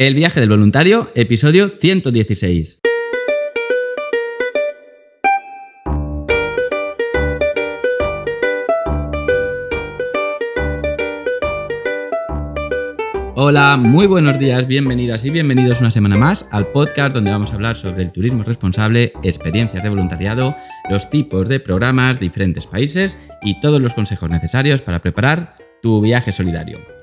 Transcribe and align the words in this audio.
El 0.00 0.14
viaje 0.14 0.38
del 0.38 0.48
voluntario, 0.48 1.10
episodio 1.16 1.68
116. 1.68 2.82
Hola, 13.34 13.76
muy 13.76 14.06
buenos 14.06 14.38
días, 14.38 14.68
bienvenidas 14.68 15.24
y 15.24 15.30
bienvenidos 15.30 15.80
una 15.80 15.90
semana 15.90 16.14
más 16.16 16.46
al 16.52 16.68
podcast 16.68 17.12
donde 17.12 17.32
vamos 17.32 17.50
a 17.50 17.54
hablar 17.54 17.76
sobre 17.76 18.04
el 18.04 18.12
turismo 18.12 18.44
responsable, 18.44 19.12
experiencias 19.24 19.82
de 19.82 19.88
voluntariado, 19.88 20.54
los 20.88 21.10
tipos 21.10 21.48
de 21.48 21.58
programas, 21.58 22.20
diferentes 22.20 22.68
países 22.68 23.18
y 23.42 23.58
todos 23.58 23.80
los 23.82 23.94
consejos 23.94 24.30
necesarios 24.30 24.80
para 24.80 25.00
preparar 25.00 25.54
tu 25.82 26.00
viaje 26.00 26.30
solidario. 26.30 26.97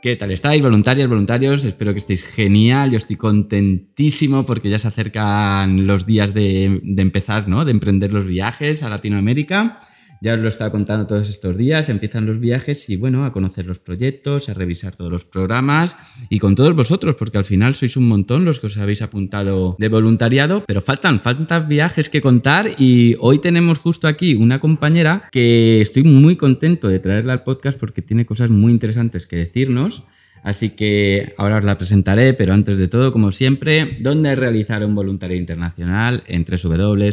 ¿Qué 0.00 0.14
tal 0.14 0.30
estáis, 0.30 0.62
voluntarias, 0.62 1.08
voluntarios? 1.08 1.64
Espero 1.64 1.92
que 1.92 1.98
estéis 1.98 2.24
genial. 2.24 2.92
Yo 2.92 2.98
estoy 2.98 3.16
contentísimo 3.16 4.46
porque 4.46 4.70
ya 4.70 4.78
se 4.78 4.86
acercan 4.86 5.88
los 5.88 6.06
días 6.06 6.32
de, 6.32 6.80
empezar, 6.96 7.48
¿no? 7.48 7.64
De 7.64 7.72
emprender 7.72 8.12
los 8.12 8.24
viajes 8.24 8.84
a 8.84 8.90
Latinoamérica. 8.90 9.76
Ya 10.20 10.34
os 10.34 10.40
lo 10.40 10.48
estaba 10.48 10.70
contando 10.70 11.06
todos 11.06 11.28
estos 11.28 11.56
días, 11.56 11.88
empiezan 11.88 12.26
los 12.26 12.40
viajes 12.40 12.90
y 12.90 12.96
bueno, 12.96 13.24
a 13.24 13.32
conocer 13.32 13.66
los 13.66 13.78
proyectos, 13.78 14.48
a 14.48 14.54
revisar 14.54 14.96
todos 14.96 15.12
los 15.12 15.24
programas 15.24 15.96
y 16.28 16.38
con 16.38 16.54
todos 16.54 16.74
vosotros, 16.74 17.14
porque 17.16 17.38
al 17.38 17.44
final 17.44 17.74
sois 17.76 17.96
un 17.96 18.08
montón 18.08 18.44
los 18.44 18.58
que 18.58 18.66
os 18.66 18.78
habéis 18.78 19.02
apuntado 19.02 19.76
de 19.78 19.88
voluntariado, 19.88 20.64
pero 20.66 20.80
faltan, 20.80 21.20
faltan 21.20 21.68
viajes 21.68 22.08
que 22.08 22.20
contar 22.20 22.74
y 22.78 23.14
hoy 23.20 23.38
tenemos 23.38 23.78
justo 23.78 24.08
aquí 24.08 24.34
una 24.34 24.58
compañera 24.58 25.28
que 25.30 25.80
estoy 25.80 26.02
muy 26.02 26.36
contento 26.36 26.88
de 26.88 26.98
traerla 26.98 27.32
al 27.34 27.44
podcast 27.44 27.78
porque 27.78 28.02
tiene 28.02 28.26
cosas 28.26 28.50
muy 28.50 28.72
interesantes 28.72 29.26
que 29.26 29.36
decirnos. 29.36 30.02
Así 30.42 30.70
que 30.70 31.34
ahora 31.38 31.58
os 31.58 31.64
la 31.64 31.78
presentaré, 31.78 32.34
pero 32.34 32.52
antes 32.52 32.78
de 32.78 32.88
todo, 32.88 33.12
como 33.12 33.32
siempre, 33.32 33.96
¿dónde 34.00 34.34
realizar 34.34 34.84
un 34.84 34.94
voluntariado 34.94 35.40
internacional? 35.40 36.22
En 36.26 36.44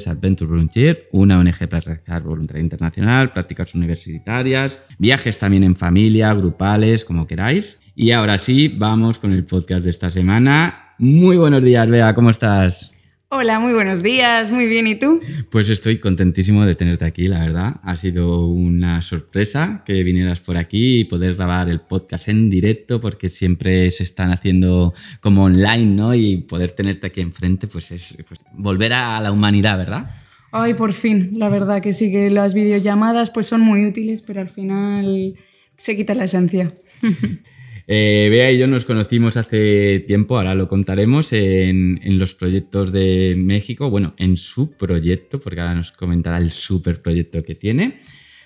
Adventure 0.07 0.49
Volunteer, 0.49 1.07
una 1.11 1.39
ONG 1.39 1.67
para 1.69 1.81
realizar 1.81 2.23
voluntariado 2.23 2.63
internacional, 2.63 3.31
prácticas 3.31 3.75
universitarias, 3.75 4.81
viajes 4.97 5.37
también 5.37 5.63
en 5.63 5.75
familia, 5.75 6.33
grupales, 6.33 7.05
como 7.05 7.27
queráis. 7.27 7.81
Y 7.95 8.11
ahora 8.11 8.37
sí, 8.37 8.67
vamos 8.67 9.19
con 9.19 9.31
el 9.31 9.45
podcast 9.45 9.83
de 9.83 9.89
esta 9.89 10.11
semana. 10.11 10.93
Muy 10.97 11.37
buenos 11.37 11.63
días, 11.63 11.89
Bea, 11.89 12.13
¿cómo 12.13 12.29
estás? 12.29 12.94
Hola, 13.37 13.59
muy 13.59 13.73
buenos 13.73 14.01
días, 14.01 14.49
muy 14.49 14.65
bien, 14.65 14.87
¿y 14.87 14.95
tú? 14.95 15.19
Pues 15.49 15.67
estoy 15.67 15.99
contentísimo 15.99 16.65
de 16.65 16.73
tenerte 16.73 17.03
aquí, 17.03 17.27
la 17.27 17.39
verdad. 17.39 17.81
Ha 17.83 17.97
sido 17.97 18.47
una 18.47 19.01
sorpresa 19.01 19.83
que 19.85 20.03
vinieras 20.03 20.39
por 20.39 20.55
aquí 20.55 21.01
y 21.01 21.03
poder 21.03 21.35
grabar 21.35 21.67
el 21.67 21.81
podcast 21.81 22.29
en 22.29 22.49
directo, 22.49 23.01
porque 23.01 23.27
siempre 23.27 23.91
se 23.91 24.03
están 24.03 24.31
haciendo 24.31 24.93
como 25.19 25.43
online, 25.43 25.85
¿no? 25.85 26.15
Y 26.15 26.37
poder 26.37 26.71
tenerte 26.71 27.07
aquí 27.07 27.19
enfrente, 27.19 27.67
pues 27.67 27.91
es 27.91 28.23
pues, 28.25 28.39
volver 28.53 28.93
a 28.93 29.19
la 29.19 29.33
humanidad, 29.33 29.77
¿verdad? 29.77 30.15
Ay, 30.53 30.73
por 30.73 30.93
fin, 30.93 31.31
la 31.33 31.49
verdad 31.49 31.81
que 31.81 31.91
sí 31.91 32.13
que 32.13 32.29
las 32.29 32.53
videollamadas 32.53 33.31
pues 33.31 33.47
son 33.47 33.59
muy 33.59 33.85
útiles, 33.85 34.21
pero 34.21 34.39
al 34.39 34.49
final 34.49 35.35
se 35.75 35.97
quita 35.97 36.15
la 36.15 36.23
esencia. 36.23 36.73
Eh, 37.87 38.29
Bea 38.31 38.51
y 38.51 38.57
yo 38.57 38.67
nos 38.67 38.83
conocimos 38.83 39.37
hace 39.37 40.03
tiempo, 40.07 40.37
ahora 40.37 40.55
lo 40.55 40.67
contaremos, 40.67 41.31
en, 41.33 41.99
los 42.17 42.33
proyectos 42.33 42.91
de 42.91 43.35
México, 43.37 43.89
bueno, 43.89 44.15
en 44.17 44.37
su 44.37 44.71
proyecto, 44.71 45.39
porque 45.39 45.61
ahora 45.61 45.75
nos 45.75 45.91
comentará 45.91 46.37
el 46.37 46.51
super 46.51 47.01
proyecto 47.01 47.43
que 47.43 47.55
tiene. 47.55 47.99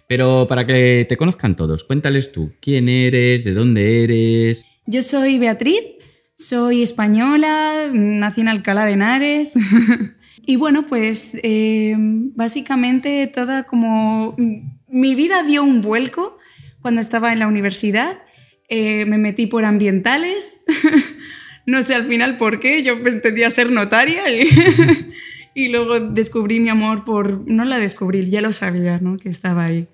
Pero 0.08 0.48
para 0.50 0.66
que 0.66 1.06
te 1.08 1.18
conozcan 1.18 1.56
todos, 1.56 1.84
cuéntales 1.84 2.32
tú, 2.32 2.52
¿quién 2.60 2.90
eres? 2.90 3.44
¿De 3.44 3.54
dónde 3.54 4.04
eres? 4.04 4.66
Yo 4.86 5.04
soy 5.04 5.38
Beatriz, 5.38 5.84
soy 6.36 6.82
española, 6.82 7.90
nací 7.94 8.42
en 8.42 8.48
Alcalá 8.48 8.86
de 8.86 8.94
Henares. 8.94 9.54
y 10.46 10.56
bueno, 10.56 10.86
pues 10.88 11.38
eh, 11.44 11.96
básicamente 11.98 13.28
toda 13.28 13.64
como... 13.64 14.36
Mi 14.92 15.14
vida 15.14 15.44
dio 15.44 15.64
un 15.64 15.82
vuelco 15.82 16.40
cuando 16.82 17.00
estaba 17.00 17.32
en 17.32 17.38
la 17.38 17.48
universidad 17.48 18.18
eh, 18.70 19.06
me 19.06 19.18
metí 19.18 19.48
por 19.48 19.66
ambientales, 19.66 20.64
no 21.66 21.82
sé 21.82 21.96
al 21.96 22.06
final 22.06 22.38
por 22.38 22.60
qué, 22.60 22.84
yo 22.84 23.02
pretendía 23.02 23.50
ser 23.50 23.72
notaria 23.72 24.24
y, 25.54 25.70
luego 25.70 26.00
descubrí 26.00 26.60
mi 26.60 26.70
amor 26.70 27.04
por, 27.04 27.50
no 27.50 27.66
la 27.66 27.80
descubrí, 27.80 28.30
ya 28.30 28.42
lo 28.42 28.54
sabía, 28.54 29.00
¿no? 29.00 29.18
que 29.18 29.30
estaba 29.30 29.66
ahí. 29.66 29.88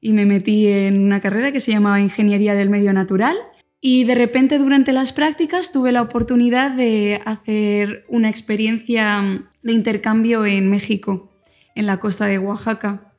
Y 0.00 0.12
me 0.12 0.26
metí 0.26 0.66
en 0.66 1.04
una 1.04 1.20
carrera 1.20 1.52
que 1.52 1.60
se 1.60 1.70
llamaba 1.72 2.00
Ingeniería 2.00 2.54
del 2.54 2.68
Medio 2.68 2.92
Natural 2.92 3.36
y 3.80 4.04
de 4.04 4.14
repente 4.14 4.58
durante 4.58 4.92
las 4.92 5.12
prácticas 5.12 5.72
tuve 5.72 5.92
la 5.92 6.02
oportunidad 6.02 6.72
de 6.72 7.20
hacer 7.24 8.04
una 8.08 8.28
experiencia 8.28 9.46
de 9.62 9.72
intercambio 9.72 10.44
en 10.44 10.68
México, 10.68 11.30
en 11.74 11.86
la 11.86 11.98
costa 11.98 12.26
de 12.26 12.38
Oaxaca. 12.38 13.09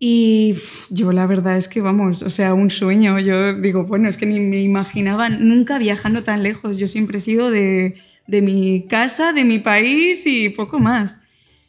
Y 0.00 0.54
yo 0.90 1.12
la 1.12 1.26
verdad 1.26 1.56
es 1.56 1.68
que, 1.68 1.80
vamos, 1.80 2.22
o 2.22 2.30
sea, 2.30 2.54
un 2.54 2.70
sueño. 2.70 3.18
Yo 3.18 3.54
digo, 3.54 3.84
bueno, 3.84 4.08
es 4.08 4.16
que 4.16 4.26
ni 4.26 4.38
me 4.38 4.60
imaginaba 4.60 5.28
nunca 5.28 5.78
viajando 5.78 6.22
tan 6.22 6.42
lejos. 6.42 6.78
Yo 6.78 6.86
siempre 6.86 7.18
he 7.18 7.20
sido 7.20 7.50
de, 7.50 7.96
de 8.26 8.42
mi 8.42 8.86
casa, 8.86 9.32
de 9.32 9.44
mi 9.44 9.58
país 9.58 10.24
y 10.26 10.50
poco 10.50 10.78
más. 10.78 11.22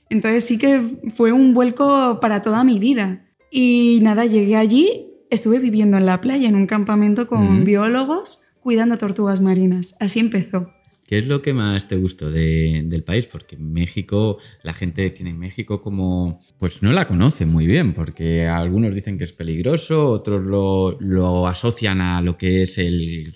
Entonces 0.09 0.43
sí 0.43 0.57
que 0.57 0.81
fue 1.15 1.31
un 1.31 1.53
vuelco 1.53 2.19
para 2.19 2.41
toda 2.41 2.63
mi 2.63 2.79
vida. 2.79 3.25
Y 3.51 3.99
nada, 4.03 4.25
llegué 4.25 4.55
allí, 4.55 5.07
estuve 5.31 5.59
viviendo 5.59 5.97
en 5.97 6.05
la 6.05 6.21
playa, 6.21 6.47
en 6.47 6.55
un 6.55 6.67
campamento 6.67 7.27
con 7.27 7.63
biólogos, 7.65 8.43
cuidando 8.61 8.97
tortugas 8.97 9.41
marinas. 9.41 9.95
Así 9.99 10.19
empezó. 10.19 10.71
¿Qué 11.09 11.17
es 11.17 11.25
lo 11.25 11.41
que 11.41 11.53
más 11.53 11.87
te 11.87 11.95
gustó 11.95 12.29
del 12.29 13.03
país? 13.03 13.25
Porque 13.25 13.57
México, 13.57 14.37
la 14.61 14.73
gente 14.73 15.09
tiene 15.09 15.33
México 15.33 15.81
como, 15.81 16.39
pues 16.59 16.83
no 16.83 16.93
la 16.93 17.07
conoce 17.07 17.47
muy 17.47 17.65
bien, 17.65 17.93
porque 17.93 18.45
algunos 18.45 18.93
dicen 18.93 19.17
que 19.17 19.23
es 19.23 19.33
peligroso, 19.33 20.05
otros 20.05 20.45
lo, 20.45 21.47
asocian 21.47 21.99
a 22.01 22.21
lo 22.21 22.37
que 22.37 22.61
es 22.61 22.79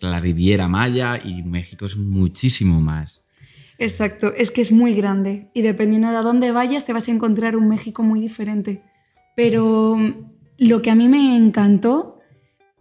la 0.03 0.19
Riviera 0.19 0.67
Maya 0.67 1.19
y 1.25 1.41
México 1.41 1.88
es 1.88 1.97
muchísimo 1.97 2.79
más. 2.79 3.25
Exacto, 3.79 4.31
es 4.38 4.51
que 4.51 4.62
es 4.62 4.72
muy 4.72 4.94
grande 4.94 5.47
y 5.56 5.63
dependiendo 5.63 6.12
de 6.12 6.17
dónde 6.17 6.51
vayas 6.51 6.85
te 6.85 6.94
vas 6.94 7.07
a 7.07 7.12
encontrar 7.12 7.56
un 7.56 7.67
México 7.69 8.03
muy 8.03 8.19
diferente. 8.19 8.83
Pero 9.35 9.97
lo 10.59 10.81
que 10.83 10.91
a 10.91 10.95
mí 10.95 11.07
me 11.07 11.35
encantó 11.35 12.19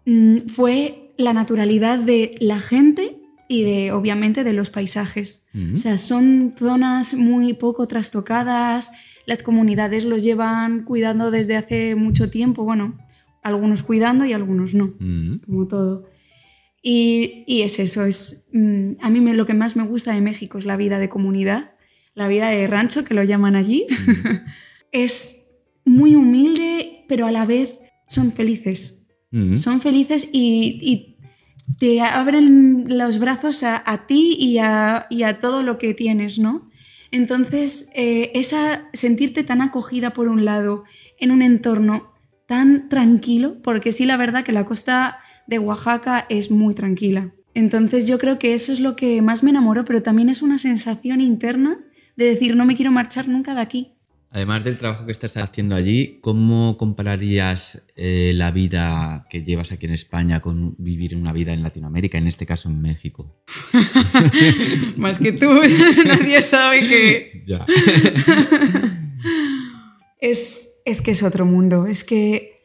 mm, 0.04 0.48
fue 0.48 1.14
la 1.16 1.32
naturalidad 1.32 1.98
de 1.98 2.36
la 2.40 2.60
gente 2.60 3.11
y 3.52 3.64
de, 3.64 3.92
obviamente, 3.92 4.44
de 4.44 4.54
los 4.54 4.70
paisajes. 4.70 5.46
O 5.74 5.76
sea, 5.76 5.98
son 5.98 6.54
zonas 6.58 7.12
muy 7.12 7.52
poco 7.52 7.86
trastocadas, 7.86 8.90
las 9.26 9.42
comunidades 9.42 10.06
los 10.06 10.22
llevan 10.22 10.84
cuidando 10.84 11.30
desde 11.30 11.56
hace 11.56 11.94
mucho 11.94 12.30
tiempo, 12.30 12.64
bueno, 12.64 12.96
algunos 13.42 13.82
cuidando 13.82 14.24
y 14.24 14.32
algunos 14.32 14.72
no, 14.72 14.94
como 15.44 15.68
todo. 15.68 16.08
Y, 16.82 17.44
y, 17.46 17.60
es 17.60 17.78
eso, 17.78 18.06
es, 18.06 18.48
mm, 18.54 18.92
a 19.00 19.10
mí 19.10 19.20
me, 19.20 19.34
lo 19.34 19.44
que 19.44 19.52
más 19.52 19.76
me 19.76 19.84
gusta 19.84 20.14
de 20.14 20.22
México 20.22 20.56
es 20.56 20.64
la 20.64 20.78
vida 20.78 20.98
de 20.98 21.10
comunidad, 21.10 21.72
la 22.14 22.28
vida 22.28 22.48
de 22.48 22.66
rancho, 22.66 23.04
que 23.04 23.12
lo 23.12 23.22
llaman 23.22 23.54
allí. 23.54 23.86
es 24.92 25.60
muy 25.84 26.14
humilde, 26.14 27.04
pero 27.06 27.26
a 27.26 27.30
la 27.30 27.44
vez 27.44 27.78
son 28.08 28.32
felices. 28.32 29.10
Son 29.54 29.80
felices 29.80 30.28
y, 30.30 30.78
y 30.82 31.11
te 31.78 32.00
abren 32.00 32.96
los 32.98 33.18
brazos 33.18 33.62
a, 33.62 34.06
ti 34.06 34.36
y 34.38 34.58
a, 34.58 35.38
todo 35.40 35.62
lo 35.62 35.78
que 35.78 35.94
tienes, 35.94 36.38
¿no? 36.38 36.70
Entonces, 37.10 37.90
eh, 37.94 38.30
esa 38.34 38.88
sentirte 38.92 39.44
tan 39.44 39.60
acogida 39.60 40.12
por 40.12 40.28
un 40.28 40.44
lado 40.44 40.84
en 41.18 41.30
un 41.30 41.42
entorno 41.42 42.12
tan 42.46 42.88
tranquilo, 42.88 43.60
porque 43.62 43.92
sí, 43.92 44.06
la 44.06 44.16
verdad 44.16 44.44
que 44.44 44.52
la 44.52 44.64
costa 44.64 45.18
de 45.46 45.58
Oaxaca 45.58 46.26
es 46.28 46.50
muy 46.50 46.74
tranquila. 46.74 47.32
Entonces 47.54 48.06
yo 48.06 48.18
creo 48.18 48.38
que 48.38 48.54
eso 48.54 48.72
es 48.72 48.80
lo 48.80 48.96
que 48.96 49.20
más 49.22 49.42
me 49.42 49.50
enamoró, 49.50 49.84
pero 49.84 50.02
también 50.02 50.28
es 50.28 50.42
una 50.42 50.58
sensación 50.58 51.20
interna 51.20 51.78
de 52.16 52.26
decir, 52.26 52.56
no 52.56 52.64
me 52.64 52.76
quiero 52.76 52.90
marchar 52.90 53.28
nunca 53.28 53.54
de 53.54 53.60
aquí. 53.60 53.94
Además 54.34 54.64
del 54.64 54.78
trabajo 54.78 55.04
que 55.04 55.12
estás 55.12 55.36
haciendo 55.36 55.74
allí, 55.74 56.18
¿cómo 56.22 56.78
compararías 56.78 57.86
eh, 57.96 58.32
la 58.34 58.50
vida 58.50 59.26
que 59.28 59.42
llevas 59.42 59.72
aquí 59.72 59.84
en 59.84 59.92
España 59.92 60.40
con 60.40 60.74
vivir 60.78 61.14
una 61.14 61.34
vida 61.34 61.52
en 61.52 61.62
Latinoamérica, 61.62 62.16
en 62.16 62.26
este 62.26 62.46
caso 62.46 62.70
en 62.70 62.80
México? 62.80 63.42
Más 64.96 65.18
que 65.18 65.32
tú, 65.32 65.50
nadie 66.06 66.40
sabe 66.40 66.80
que... 66.80 67.28
Ya. 67.46 67.66
es, 70.18 70.80
es 70.86 71.02
que 71.02 71.10
es 71.10 71.22
otro 71.22 71.44
mundo, 71.44 71.86
es 71.86 72.02
que 72.02 72.64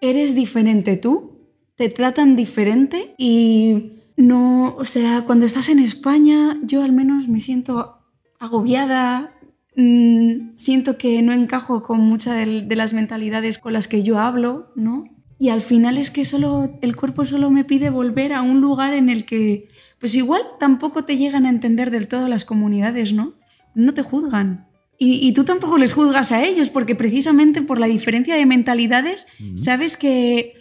eres 0.00 0.34
diferente 0.34 0.96
tú, 0.96 1.52
te 1.76 1.88
tratan 1.88 2.34
diferente 2.34 3.14
y 3.16 3.92
no, 4.16 4.74
o 4.76 4.84
sea, 4.84 5.22
cuando 5.24 5.46
estás 5.46 5.68
en 5.68 5.78
España 5.78 6.58
yo 6.64 6.82
al 6.82 6.92
menos 6.92 7.28
me 7.28 7.38
siento 7.38 7.98
agobiada, 8.40 9.35
Mm, 9.76 10.56
siento 10.56 10.96
que 10.96 11.20
no 11.20 11.34
encajo 11.34 11.82
con 11.82 12.00
muchas 12.00 12.34
de, 12.34 12.76
las 12.76 12.94
mentalidades 12.94 13.58
con 13.58 13.74
las 13.74 13.88
que 13.88 14.02
yo 14.02 14.18
hablo, 14.18 14.72
¿no? 14.74 15.04
Y 15.38 15.50
al 15.50 15.60
final 15.60 15.98
es 15.98 16.10
que 16.10 16.24
solo 16.24 16.78
el 16.80 16.96
cuerpo 16.96 17.26
solo 17.26 17.50
me 17.50 17.64
pide 17.64 17.90
volver 17.90 18.32
a 18.32 18.40
un 18.40 18.62
lugar 18.62 18.94
en 18.94 19.10
el 19.10 19.26
que 19.26 19.68
pues 20.00 20.14
igual 20.14 20.40
tampoco 20.58 21.04
te 21.04 21.18
llegan 21.18 21.44
a 21.44 21.50
entender 21.50 21.90
del 21.90 22.08
todo 22.08 22.26
las 22.28 22.46
comunidades, 22.46 23.12
¿no? 23.12 23.34
No 23.74 23.92
te 23.92 24.02
juzgan. 24.02 24.66
Y, 24.98 25.32
tú 25.32 25.44
tampoco 25.44 25.76
les 25.76 25.92
juzgas 25.92 26.32
a 26.32 26.42
ellos, 26.42 26.70
porque 26.70 26.94
precisamente 26.94 27.60
por 27.60 27.78
la 27.78 27.86
diferencia 27.86 28.34
de 28.34 28.46
mentalidades, 28.46 29.26
sabes 29.54 29.98
que, 29.98 30.54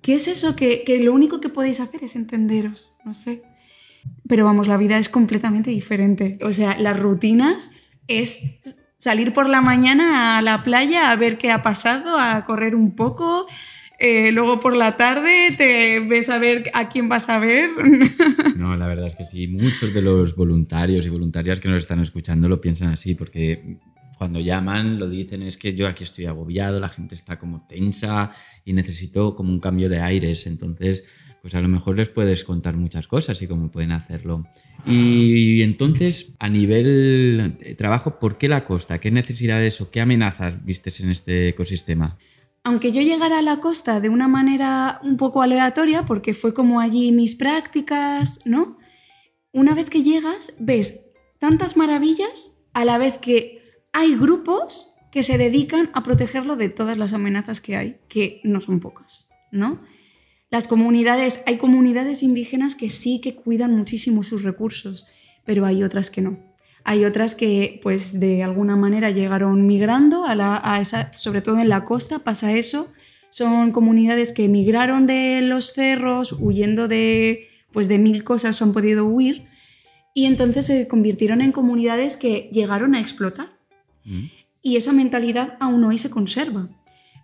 ¿qué 0.00 0.14
es 0.14 0.28
eso? 0.28 0.56
Que, 0.56 0.82
que 0.82 1.00
lo 1.00 1.12
único 1.12 1.42
que 1.42 1.50
podéis 1.50 1.80
hacer 1.80 2.02
es 2.02 2.16
entenderos, 2.16 2.94
no 3.04 3.12
sé. 3.12 3.42
Pero 4.26 4.46
vamos, 4.46 4.66
la 4.66 4.78
vida 4.78 4.96
es 4.96 5.10
completamente 5.10 5.70
diferente. 5.70 6.38
O 6.42 6.54
sea, 6.54 6.78
las 6.78 6.98
rutinas 6.98 7.72
es 8.08 8.62
salir 8.98 9.32
por 9.32 9.48
la 9.48 9.60
mañana 9.60 10.38
a 10.38 10.42
la 10.42 10.62
playa 10.62 11.10
a 11.10 11.16
ver 11.16 11.36
qué 11.36 11.50
ha 11.50 11.62
pasado, 11.62 12.18
a 12.18 12.44
correr 12.46 12.74
un 12.74 12.94
poco, 12.94 13.46
eh, 13.98 14.32
luego 14.32 14.60
por 14.60 14.76
la 14.76 14.96
tarde 14.96 15.54
te 15.56 16.00
ves 16.00 16.28
a 16.28 16.38
ver 16.38 16.70
a 16.74 16.88
quién 16.88 17.08
vas 17.08 17.28
a 17.28 17.38
ver. 17.38 17.70
No, 18.56 18.76
la 18.76 18.86
verdad 18.86 19.08
es 19.08 19.14
que 19.14 19.24
sí, 19.24 19.46
muchos 19.46 19.92
de 19.92 20.00
los 20.00 20.34
voluntarios 20.36 21.04
y 21.04 21.10
voluntarias 21.10 21.60
que 21.60 21.68
nos 21.68 21.78
están 21.78 22.00
escuchando 22.00 22.48
lo 22.48 22.62
piensan 22.62 22.88
así, 22.88 23.14
porque 23.14 23.78
cuando 24.16 24.40
llaman 24.40 24.98
lo 24.98 25.08
dicen 25.08 25.42
es 25.42 25.58
que 25.58 25.74
yo 25.74 25.86
aquí 25.86 26.04
estoy 26.04 26.24
agobiado, 26.24 26.80
la 26.80 26.88
gente 26.88 27.14
está 27.14 27.38
como 27.38 27.66
tensa 27.66 28.30
y 28.64 28.72
necesito 28.72 29.34
como 29.34 29.50
un 29.50 29.60
cambio 29.60 29.90
de 29.90 30.00
aires, 30.00 30.46
entonces 30.46 31.04
pues 31.44 31.54
a 31.54 31.60
lo 31.60 31.68
mejor 31.68 31.98
les 31.98 32.08
puedes 32.08 32.42
contar 32.42 32.74
muchas 32.74 33.06
cosas 33.06 33.42
y 33.42 33.46
cómo 33.46 33.70
pueden 33.70 33.92
hacerlo. 33.92 34.46
Y 34.86 35.60
entonces, 35.60 36.32
a 36.38 36.48
nivel 36.48 37.58
de 37.60 37.74
trabajo, 37.74 38.18
¿por 38.18 38.38
qué 38.38 38.48
la 38.48 38.64
costa? 38.64 38.98
¿Qué 38.98 39.10
necesidades 39.10 39.78
o 39.82 39.90
qué 39.90 40.00
amenazas 40.00 40.64
vistes 40.64 41.00
en 41.00 41.10
este 41.10 41.50
ecosistema? 41.50 42.16
aunque 42.66 42.92
yo 42.92 43.02
llegara 43.02 43.40
a 43.40 43.42
la 43.42 43.60
costa 43.60 44.00
de 44.00 44.08
una 44.08 44.26
manera 44.26 44.98
un 45.02 45.18
poco 45.18 45.42
aleatoria, 45.42 46.06
porque 46.06 46.32
fue 46.32 46.54
como 46.54 46.80
allí 46.80 47.12
mis 47.12 47.34
prácticas, 47.34 48.40
¿no? 48.46 48.78
Una 49.52 49.74
vez 49.74 49.90
que 49.90 50.02
llegas, 50.02 50.56
ves 50.60 51.12
tantas 51.38 51.76
maravillas 51.76 52.64
a 52.72 52.86
la 52.86 52.96
vez 52.96 53.18
que 53.18 53.60
hay 53.92 54.16
grupos 54.16 54.96
que 55.12 55.22
se 55.22 55.36
dedican 55.36 55.90
a 55.92 56.02
protegerlo 56.02 56.56
de 56.56 56.70
todas 56.70 56.96
las 56.96 57.12
amenazas 57.12 57.60
que 57.60 57.76
hay, 57.76 57.98
que 58.08 58.40
no 58.44 58.62
son 58.62 58.80
pocas, 58.80 59.28
¿no? 59.52 59.78
Las 60.54 60.68
comunidades, 60.68 61.42
hay 61.46 61.56
comunidades 61.56 62.22
indígenas 62.22 62.76
que 62.76 62.88
sí 62.88 63.20
que 63.20 63.34
cuidan 63.34 63.74
muchísimo 63.74 64.22
sus 64.22 64.44
recursos, 64.44 65.08
pero 65.44 65.66
hay 65.66 65.82
otras 65.82 66.12
que 66.12 66.20
no. 66.20 66.38
Hay 66.84 67.04
otras 67.04 67.34
que, 67.34 67.80
pues, 67.82 68.20
de 68.20 68.44
alguna 68.44 68.76
manera 68.76 69.10
llegaron 69.10 69.66
migrando, 69.66 70.24
a, 70.24 70.36
la, 70.36 70.78
esa, 70.80 71.12
sobre 71.12 71.42
todo 71.42 71.58
en 71.58 71.68
la 71.68 71.84
costa 71.84 72.20
pasa 72.20 72.52
eso. 72.52 72.86
Son 73.30 73.72
comunidades 73.72 74.32
que 74.32 74.44
emigraron 74.44 75.08
de 75.08 75.40
los 75.42 75.72
cerros, 75.72 76.30
huyendo 76.30 76.86
de, 76.86 77.48
pues, 77.72 77.88
de 77.88 77.98
mil 77.98 78.22
cosas, 78.22 78.62
han 78.62 78.72
podido 78.72 79.06
huir, 79.06 79.48
y 80.14 80.26
entonces 80.26 80.66
se 80.66 80.86
convirtieron 80.86 81.40
en 81.40 81.50
comunidades 81.50 82.16
que 82.16 82.48
llegaron 82.52 82.94
a 82.94 83.00
explotar. 83.00 83.58
Mm. 84.04 84.26
Y 84.62 84.76
esa 84.76 84.92
mentalidad 84.92 85.56
aún 85.58 85.82
hoy 85.82 85.98
se 85.98 86.10
conserva. 86.10 86.68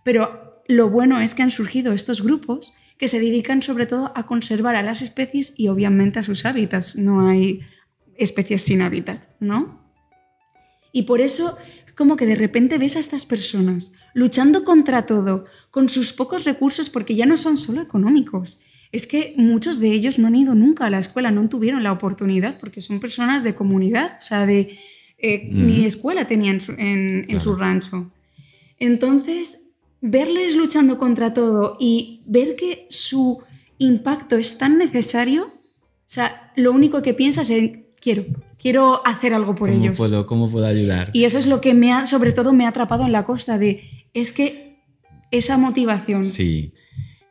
Pero 0.03 0.61
lo 0.67 0.89
bueno 0.89 1.21
es 1.21 1.33
que 1.33 1.43
han 1.43 1.51
surgido 1.51 1.93
estos 1.93 2.21
grupos 2.21 2.73
que 3.01 3.07
se 3.07 3.19
dedican 3.19 3.63
sobre 3.63 3.87
todo 3.87 4.11
a 4.13 4.27
conservar 4.27 4.75
a 4.75 4.83
las 4.83 5.01
especies 5.01 5.55
y 5.57 5.69
obviamente 5.69 6.19
a 6.19 6.23
sus 6.23 6.45
hábitats. 6.45 6.97
No 6.97 7.27
hay 7.27 7.61
especies 8.15 8.61
sin 8.61 8.83
hábitat, 8.83 9.27
¿no? 9.39 9.81
Y 10.93 11.01
por 11.01 11.19
eso, 11.19 11.57
como 11.95 12.15
que 12.15 12.27
de 12.27 12.35
repente 12.35 12.77
ves 12.77 12.97
a 12.97 12.99
estas 12.99 13.25
personas 13.25 13.93
luchando 14.13 14.63
contra 14.63 15.07
todo, 15.07 15.45
con 15.71 15.89
sus 15.89 16.13
pocos 16.13 16.43
recursos, 16.43 16.91
porque 16.91 17.15
ya 17.15 17.25
no 17.25 17.37
son 17.37 17.57
solo 17.57 17.81
económicos. 17.81 18.61
Es 18.91 19.07
que 19.07 19.33
muchos 19.35 19.79
de 19.79 19.91
ellos 19.93 20.19
no 20.19 20.27
han 20.27 20.35
ido 20.35 20.53
nunca 20.53 20.85
a 20.85 20.91
la 20.91 20.99
escuela, 20.99 21.31
no 21.31 21.49
tuvieron 21.49 21.81
la 21.81 21.93
oportunidad, 21.93 22.59
porque 22.59 22.81
son 22.81 22.99
personas 22.99 23.43
de 23.43 23.55
comunidad, 23.55 24.19
o 24.19 24.21
sea, 24.21 24.45
de 24.45 24.77
eh, 25.17 25.49
ni 25.51 25.85
escuela 25.85 26.27
tenían 26.27 26.59
en, 26.77 27.25
en 27.27 27.41
su 27.41 27.55
rancho. 27.55 28.11
Entonces, 28.77 29.70
verles 30.01 30.55
luchando 30.55 30.97
contra 30.97 31.33
todo 31.33 31.77
y 31.79 32.21
ver 32.25 32.55
que 32.55 32.87
su 32.89 33.41
impacto 33.77 34.35
es 34.35 34.57
tan 34.57 34.77
necesario, 34.77 35.45
o 35.45 36.13
sea, 36.13 36.51
lo 36.55 36.71
único 36.71 37.01
que 37.01 37.13
piensas 37.13 37.49
es 37.49 37.79
quiero, 37.99 38.25
quiero 38.57 39.05
hacer 39.05 39.33
algo 39.33 39.55
por 39.55 39.69
ellos. 39.69 39.97
Puedo, 39.97 40.25
¿Cómo 40.25 40.51
puedo 40.51 40.65
ayudar? 40.65 41.11
Y 41.13 41.23
eso 41.23 41.37
es 41.37 41.47
lo 41.47 41.61
que 41.61 41.73
me 41.73 41.93
ha, 41.93 42.05
sobre 42.05 42.33
todo 42.33 42.51
me 42.51 42.65
ha 42.65 42.69
atrapado 42.69 43.05
en 43.05 43.11
la 43.11 43.23
costa, 43.23 43.57
de, 43.57 43.83
es 44.13 44.31
que 44.31 44.79
esa 45.31 45.57
motivación. 45.57 46.25
Sí. 46.25 46.73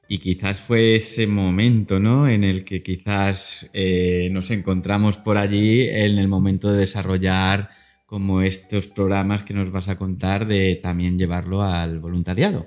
Y 0.09 0.19
quizás 0.19 0.61
fue 0.61 0.97
ese 0.97 1.29
momento, 1.29 2.01
¿no? 2.01 2.29
En 2.29 2.43
el 2.43 2.65
que 2.65 2.83
quizás 2.83 3.71
eh, 3.73 4.29
nos 4.33 4.51
encontramos 4.51 5.19
por 5.19 5.39
allí 5.39 5.83
en 5.83 6.19
el 6.19 6.27
momento 6.27 6.73
de 6.73 6.81
desarrollar 6.81 7.69
como 8.11 8.43
estos 8.43 8.89
programas 8.89 9.45
que 9.45 9.55
nos 9.55 9.71
vas 9.71 9.89
a 9.89 9.97
contar 9.97 10.49
de 10.49 10.81
también 10.83 11.17
llevarlo 11.17 11.63
al 11.63 12.01
voluntariado. 12.01 12.67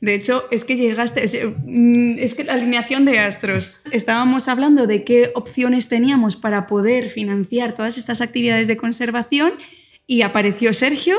De 0.00 0.14
hecho, 0.16 0.42
es 0.50 0.64
que 0.64 0.74
llegaste, 0.74 1.22
mm, 1.64 2.18
es, 2.18 2.34
que 2.34 2.42
la 2.42 2.54
alineación 2.54 3.04
de 3.04 3.20
astros. 3.20 3.80
Estábamos 3.92 4.48
hablando 4.48 4.88
de 4.88 5.04
qué 5.04 5.30
opciones 5.36 5.88
teníamos 5.88 6.34
para 6.34 6.66
poder 6.66 7.08
financiar 7.08 7.76
todas 7.76 7.96
estas 7.96 8.20
actividades 8.20 8.66
de 8.66 8.76
conservación 8.76 9.52
y 10.08 10.22
apareció 10.22 10.72
Sergio 10.72 11.18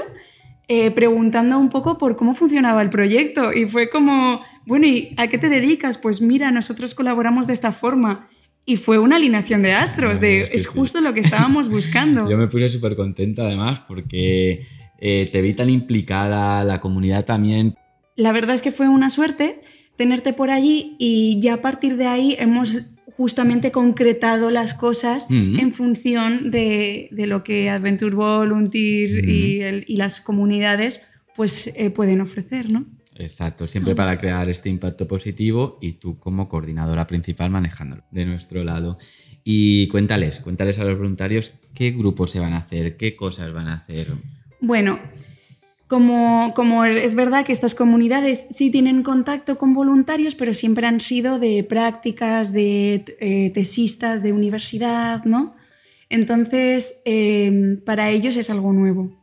eh, 0.67 0.91
preguntando 0.91 1.57
un 1.57 1.69
poco 1.69 1.97
por 1.97 2.17
cómo 2.17 2.35
funcionaba 2.35 2.81
el 2.81 2.89
proyecto 2.89 3.53
y 3.53 3.67
fue 3.67 3.89
como, 3.89 4.41
bueno, 4.65 4.85
¿y 4.85 5.13
a 5.15 5.29
qué 5.29 5.37
te 5.37 5.47
dedicas? 5.47 5.97
Pues 5.97 6.19
mira, 6.19 6.51
nosotros 6.51 6.93
colaboramos 6.93 7.47
de 7.47 7.53
esta 7.53 7.71
forma. 7.71 8.29
Y 8.65 8.77
fue 8.77 8.97
una 8.97 9.17
alineación 9.17 9.61
de 9.61 9.73
astros, 9.73 10.19
de, 10.19 10.43
es, 10.43 10.67
justo 10.67 11.01
lo 11.01 11.13
que 11.13 11.19
estábamos 11.21 11.69
buscando. 11.69 12.29
Yo 12.29 12.37
me 12.37 12.47
puse 12.47 12.69
súper 12.69 12.95
contenta 12.95 13.43
además 13.43 13.81
porque 13.87 14.65
eh, 14.99 15.29
te 15.31 15.41
vi 15.41 15.53
tan 15.53 15.69
implicada, 15.69 16.63
la 16.63 16.79
comunidad 16.79 17.25
también 17.25 17.75
la 18.15 18.31
verdad 18.31 18.55
es 18.55 18.61
que 18.61 18.71
fue 18.71 18.89
una 18.89 19.09
suerte 19.09 19.61
tenerte 19.95 20.33
por 20.33 20.49
allí 20.49 20.95
y 20.99 21.39
ya 21.41 21.55
a 21.55 21.61
partir 21.61 21.97
de 21.97 22.07
ahí 22.07 22.35
hemos 22.39 22.95
justamente 23.15 23.71
concretado 23.71 24.49
las 24.49 24.73
cosas 24.73 25.27
en 25.29 25.71
función 25.73 26.49
de, 26.49 27.09
lo 27.11 27.43
que 27.43 27.69
Adventure 27.69 28.15
Volunteer 28.15 29.29
y, 29.29 29.95
las 29.95 30.19
comunidades 30.19 31.09
pues 31.35 31.73
eh, 31.77 31.89
pueden 31.89 32.21
ofrecer, 32.21 32.71
¿no? 32.71 32.85
Exacto, 33.23 33.67
siempre 33.67 33.95
para 33.95 34.19
crear 34.19 34.49
este 34.49 34.69
impacto 34.69 35.07
positivo 35.07 35.77
y 35.81 35.93
tú 35.93 36.19
como 36.19 36.47
coordinadora 36.47 37.07
principal 37.07 37.49
manejándolo 37.49 38.03
de 38.11 38.25
nuestro 38.25 38.63
lado. 38.63 38.97
Y 39.43 39.87
cuéntales, 39.87 40.39
cuéntales 40.39 40.79
a 40.79 40.85
los 40.85 40.97
voluntarios 40.97 41.59
qué 41.73 41.91
grupos 41.91 42.31
se 42.31 42.39
van 42.39 42.53
a 42.53 42.57
hacer, 42.57 42.97
qué 42.97 43.15
cosas 43.15 43.51
van 43.53 43.67
a 43.67 43.75
hacer. 43.75 44.13
Bueno, 44.61 44.99
como, 45.87 46.85
es 46.85 47.13
verdad 47.15 47.45
que 47.45 47.51
estas 47.51 47.75
comunidades 47.75 48.47
sí 48.49 48.71
tienen 48.71 49.03
contacto 49.03 49.57
con 49.57 49.73
voluntarios, 49.73 50.33
pero 50.33 50.53
siempre 50.53 50.87
han 50.87 50.99
sido 50.99 51.39
de 51.39 51.63
prácticas, 51.63 52.51
de 52.51 53.05
eh, 53.19 53.51
tesistas, 53.53 54.23
de 54.23 54.33
universidad, 54.33 55.23
¿no? 55.25 55.55
Entonces, 56.09 57.01
em, 57.05 57.79
para 57.81 58.09
ellos 58.09 58.37
es 58.37 58.49
algo 58.49 58.73
nuevo. 58.73 59.22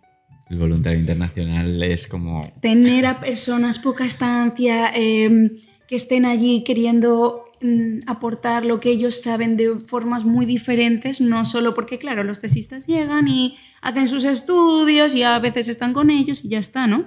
El 0.51 0.59
voluntario 0.59 0.99
internacional 0.99 1.81
es 1.83 2.09
como... 2.09 2.51
Tener 2.61 3.07
a 3.07 3.21
personas 3.21 3.79
poca 3.79 4.05
estancia, 4.05 4.91
em, 4.93 5.59
que 5.87 5.95
estén 5.95 6.25
allí 6.25 6.65
queriendo 6.65 7.45
mm, 7.61 8.01
aportar 8.09 8.65
lo 8.65 8.81
que 8.81 8.91
ellos 8.91 9.23
saben 9.23 9.57
de 9.57 9.79
formas 9.79 10.25
muy 10.25 10.47
diferentes, 10.47 11.21
no 11.21 11.45
solo 11.45 11.73
porque, 11.73 11.99
claro, 11.99 12.25
los 12.25 12.41
tesistas 12.41 12.89
llegan 12.89 13.29
y 13.29 13.59
hacen 13.81 14.09
sus 14.09 14.25
estudios 14.25 15.15
y 15.15 15.23
a 15.23 15.39
veces 15.39 15.69
están 15.69 15.93
con 15.93 16.11
ellos 16.11 16.45
y 16.45 16.49
ya 16.49 16.59
está, 16.59 16.89
¿no? 16.89 17.07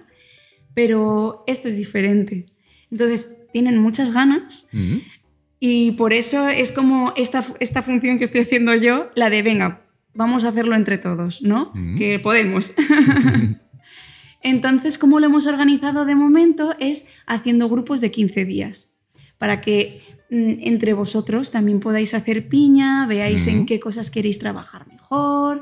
Pero 0.74 1.44
esto 1.46 1.68
es 1.68 1.76
diferente. 1.76 2.46
Entonces, 2.92 3.40
tienen 3.52 3.78
muchas 3.78 4.14
ganas 4.14 4.68
y 5.60 5.92
por 5.92 6.14
eso 6.14 6.48
es 6.48 6.72
como 6.72 7.14
esta, 7.18 7.44
esta 7.60 7.84
función 7.84 8.18
que 8.18 8.24
estoy 8.24 8.42
haciendo 8.42 8.74
yo, 8.76 9.10
la 9.16 9.30
de, 9.30 9.44
venga, 9.44 9.83
vamos 10.14 10.44
a 10.44 10.50
hacerlo 10.50 10.76
entre 10.76 10.98
todos, 10.98 11.42
¿no? 11.42 11.72
Que 11.98 12.20
podemos. 12.20 12.74
Entonces, 14.44 14.98
¿cómo 14.98 15.20
lo 15.20 15.28
hemos 15.28 15.48
organizado 15.48 16.06
de 16.06 16.16
momento? 16.16 16.76
Es 16.80 17.08
haciendo 17.26 17.70
grupos 17.70 18.02
de 18.02 18.12
15 18.12 18.46
días, 18.46 18.96
para 19.38 19.62
que 19.62 20.02
mm, 20.30 20.54
entre 20.62 20.94
vosotros 20.94 21.52
también 21.52 21.80
podáis 21.80 22.14
hacer 22.14 22.50
piña, 22.50 23.08
veáis 23.08 23.48
en 23.48 23.66
qué 23.66 23.80
cosas 23.80 24.12
queréis 24.12 24.40
trabajar 24.40 24.86
mejor, 24.88 25.62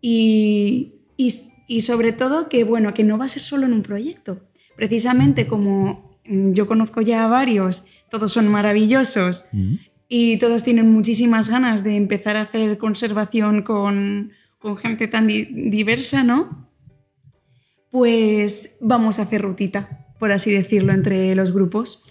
y, 0.00 0.94
sobre 1.80 2.12
todo 2.12 2.48
que, 2.48 2.64
bueno, 2.64 2.92
que 2.92 3.04
no 3.04 3.18
va 3.18 3.26
a 3.26 3.28
ser 3.28 3.42
solo 3.42 3.66
en 3.66 3.72
un 3.72 3.82
proyecto. 3.82 4.48
Precisamente 4.76 5.46
como 5.46 6.18
mm, 6.26 6.52
yo 6.52 6.66
conozco 6.66 7.00
ya 7.00 7.24
a 7.24 7.28
varios, 7.28 7.86
todos 8.10 8.32
son 8.32 8.48
maravillosos 8.48 9.46
mm. 9.52 9.76
Y 10.14 10.36
todos 10.36 10.62
tienen 10.62 10.92
muchísimas 10.92 11.48
ganas 11.48 11.82
de 11.84 11.96
empezar 11.96 12.36
a 12.36 12.42
hacer 12.42 12.76
conservación 12.76 13.62
con, 13.62 14.32
gente 14.82 15.08
tan 15.08 15.26
diversa, 15.26 16.22
¿no? 16.22 16.68
Pues 17.90 18.76
vamos 18.82 19.18
a 19.18 19.22
hacer 19.22 19.40
rutita, 19.40 20.12
por 20.18 20.30
así 20.30 20.52
decirlo, 20.52 20.92
entre 20.92 21.34
los 21.34 21.54
grupos. 21.54 22.04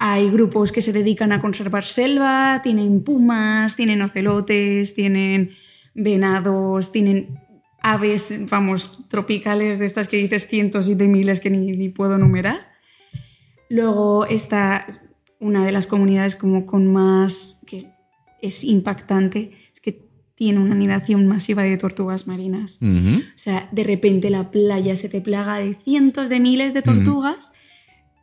Hay 0.00 0.30
grupos 0.30 0.72
que 0.72 0.82
se 0.82 0.92
dedican 0.92 1.30
a 1.30 1.40
conservar 1.40 1.84
selva, 1.84 2.60
tienen 2.64 3.04
pumas, 3.04 3.76
tienen 3.76 4.02
ocelotes, 4.02 4.96
tienen 4.96 5.52
venados, 5.94 6.90
tienen 6.90 7.38
aves, 7.80 8.34
vamos, 8.50 9.06
tropicales 9.08 9.78
de 9.78 9.86
estas 9.86 10.08
que 10.08 10.16
dices 10.16 10.48
cientos 10.48 10.88
y 10.88 10.96
de 10.96 11.06
miles 11.06 11.38
que 11.38 11.50
ni, 11.50 11.70
ni 11.70 11.88
puedo 11.88 12.18
numerar. 12.18 12.66
Luego 13.68 14.26
está 14.26 14.88
una 15.44 15.64
de 15.64 15.72
las 15.72 15.86
comunidades 15.86 16.36
como 16.36 16.64
con 16.66 16.92
más, 16.92 17.60
que 17.66 17.86
es 18.40 18.64
impactante, 18.64 19.52
es 19.72 19.80
que 19.80 20.00
tiene 20.34 20.58
una 20.58 20.74
anidación 20.74 21.26
masiva 21.26 21.62
de 21.62 21.76
tortugas 21.76 22.26
marinas. 22.26 22.78
Ujú. 22.80 23.18
O 23.18 23.36
sea, 23.36 23.68
de 23.70 23.84
repente 23.84 24.30
la 24.30 24.50
playa 24.50 24.96
se 24.96 25.08
te 25.08 25.20
plaga 25.20 25.58
de 25.58 25.74
cientos 25.74 26.28
de 26.28 26.40
miles 26.40 26.72
de 26.74 26.82
tortugas. 26.82 27.52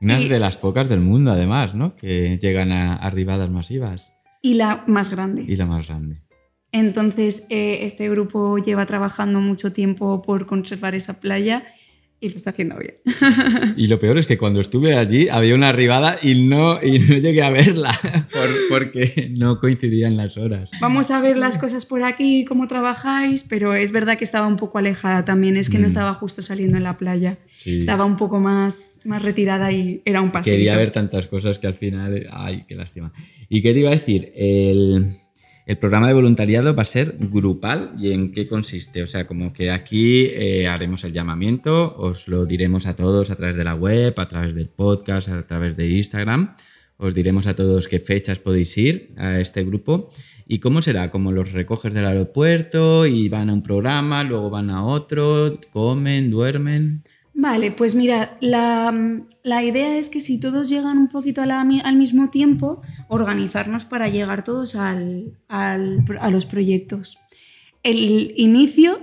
Unas 0.01 0.21
Y- 0.21 0.27
de 0.29 0.39
las 0.39 0.57
pocas 0.57 0.89
del 0.89 0.99
mundo, 1.01 1.31
además, 1.31 1.75
¿no? 1.75 1.95
Que 1.95 2.39
llegan 2.41 2.71
a 2.71 2.95
arribadas 2.95 3.49
masivas. 3.51 4.13
Y 4.41 4.55
la 4.55 4.83
más 4.87 5.11
grande. 5.11 5.45
Y 5.47 5.55
la 5.55 5.67
más 5.67 5.87
grande. 5.87 6.21
Entonces, 6.71 7.45
eh, 7.49 7.79
este 7.85 8.09
grupo 8.09 8.57
lleva 8.57 8.85
trabajando 8.85 9.39
mucho 9.41 9.73
tiempo 9.73 10.21
por 10.23 10.45
conservar 10.47 10.95
esa 10.95 11.19
playa 11.19 11.63
y 12.21 12.29
lo 12.29 12.35
está 12.37 12.51
haciendo 12.51 12.77
bien. 12.77 12.93
Y 13.75 13.87
lo 13.87 13.99
peor 13.99 14.17
es 14.19 14.27
que 14.27 14.37
cuando 14.37 14.61
estuve 14.61 14.95
allí 14.95 15.27
había 15.27 15.55
una 15.55 15.69
arribada 15.69 16.19
y 16.21 16.35
no, 16.35 16.81
y 16.81 16.99
no 16.99 17.17
llegué 17.17 17.41
a 17.41 17.49
verla 17.49 17.91
por- 18.31 18.69
porque 18.69 19.31
no 19.35 19.59
coincidían 19.59 20.15
las 20.17 20.37
horas. 20.37 20.69
Vamos 20.79 21.09
a 21.11 21.19
ver 21.19 21.35
las 21.35 21.57
cosas 21.57 21.85
por 21.87 22.03
aquí, 22.03 22.45
cómo 22.45 22.67
trabajáis, 22.67 23.43
pero 23.49 23.73
es 23.73 23.91
verdad 23.91 24.17
que 24.19 24.23
estaba 24.23 24.45
un 24.47 24.55
poco 24.57 24.77
alejada 24.77 25.25
también, 25.25 25.57
es 25.57 25.69
que 25.69 25.77
no 25.79 25.83
Mm. 25.83 25.85
estaba 25.87 26.13
justo 26.13 26.41
saliendo 26.43 26.77
en 26.77 26.83
la 26.83 26.97
playa. 26.97 27.39
Sí. 27.57 27.77
Estaba 27.79 28.05
un 28.05 28.17
poco 28.17 28.39
más, 28.39 29.01
más 29.03 29.21
retirada 29.23 29.71
y 29.71 30.01
era 30.05 30.21
un 30.21 30.31
paseo. 30.31 30.53
Quería 30.53 30.77
ver 30.77 30.91
tantas 30.91 31.25
cosas 31.27 31.57
que 31.59 31.67
al 31.67 31.75
final. 31.75 32.27
Ay, 32.31 32.65
qué 32.67 32.75
lástima. 32.75 33.11
¿Y 33.49 33.61
qué 33.61 33.73
te 33.73 33.79
iba 33.79 33.89
a 33.89 33.93
decir? 33.93 34.31
El, 34.35 35.15
el 35.71 35.77
programa 35.77 36.09
de 36.09 36.13
voluntariado 36.13 36.75
va 36.75 36.81
a 36.81 36.85
ser 36.85 37.15
grupal 37.17 37.93
y 37.97 38.11
en 38.11 38.33
qué 38.33 38.45
consiste. 38.45 39.03
O 39.03 39.07
sea, 39.07 39.25
como 39.25 39.53
que 39.53 39.71
aquí 39.71 40.25
eh, 40.25 40.67
haremos 40.67 41.05
el 41.05 41.13
llamamiento, 41.13 41.95
os 41.95 42.27
lo 42.27 42.45
diremos 42.45 42.87
a 42.87 42.97
todos 42.97 43.31
a 43.31 43.37
través 43.37 43.55
de 43.55 43.63
la 43.63 43.73
web, 43.73 44.13
a 44.17 44.27
través 44.27 44.53
del 44.53 44.67
podcast, 44.67 45.29
a 45.29 45.47
través 45.47 45.77
de 45.77 45.89
Instagram. 45.89 46.55
Os 46.97 47.15
diremos 47.15 47.47
a 47.47 47.55
todos 47.55 47.87
qué 47.87 48.01
fechas 48.01 48.37
podéis 48.37 48.77
ir 48.77 49.13
a 49.15 49.39
este 49.39 49.63
grupo. 49.63 50.09
¿Y 50.45 50.59
cómo 50.59 50.81
será? 50.81 51.09
¿Como 51.09 51.31
los 51.31 51.53
recoges 51.53 51.93
del 51.93 52.05
aeropuerto 52.05 53.05
y 53.05 53.29
van 53.29 53.49
a 53.49 53.53
un 53.53 53.63
programa, 53.63 54.25
luego 54.25 54.49
van 54.49 54.71
a 54.71 54.83
otro, 54.83 55.57
comen, 55.71 56.29
duermen? 56.29 57.01
Vale, 57.33 57.71
pues 57.71 57.95
mira, 57.95 58.37
la, 58.41 58.93
idea 59.63 59.97
es 59.97 60.09
que 60.09 60.19
si 60.19 60.37
todos 60.37 60.67
llegan 60.67 60.97
un 60.97 61.07
poquito 61.07 61.41
al 61.41 61.95
mismo 61.95 62.29
tiempo, 62.29 62.81
organizarnos 63.13 63.83
para 63.85 64.07
llegar 64.07 64.43
todos 64.43 64.75
al- 64.75 65.33
al- 65.49 66.03
a 66.19 66.29
los 66.29 66.45
proyectos. 66.45 67.17
El 67.83 68.33
inicio 68.37 69.01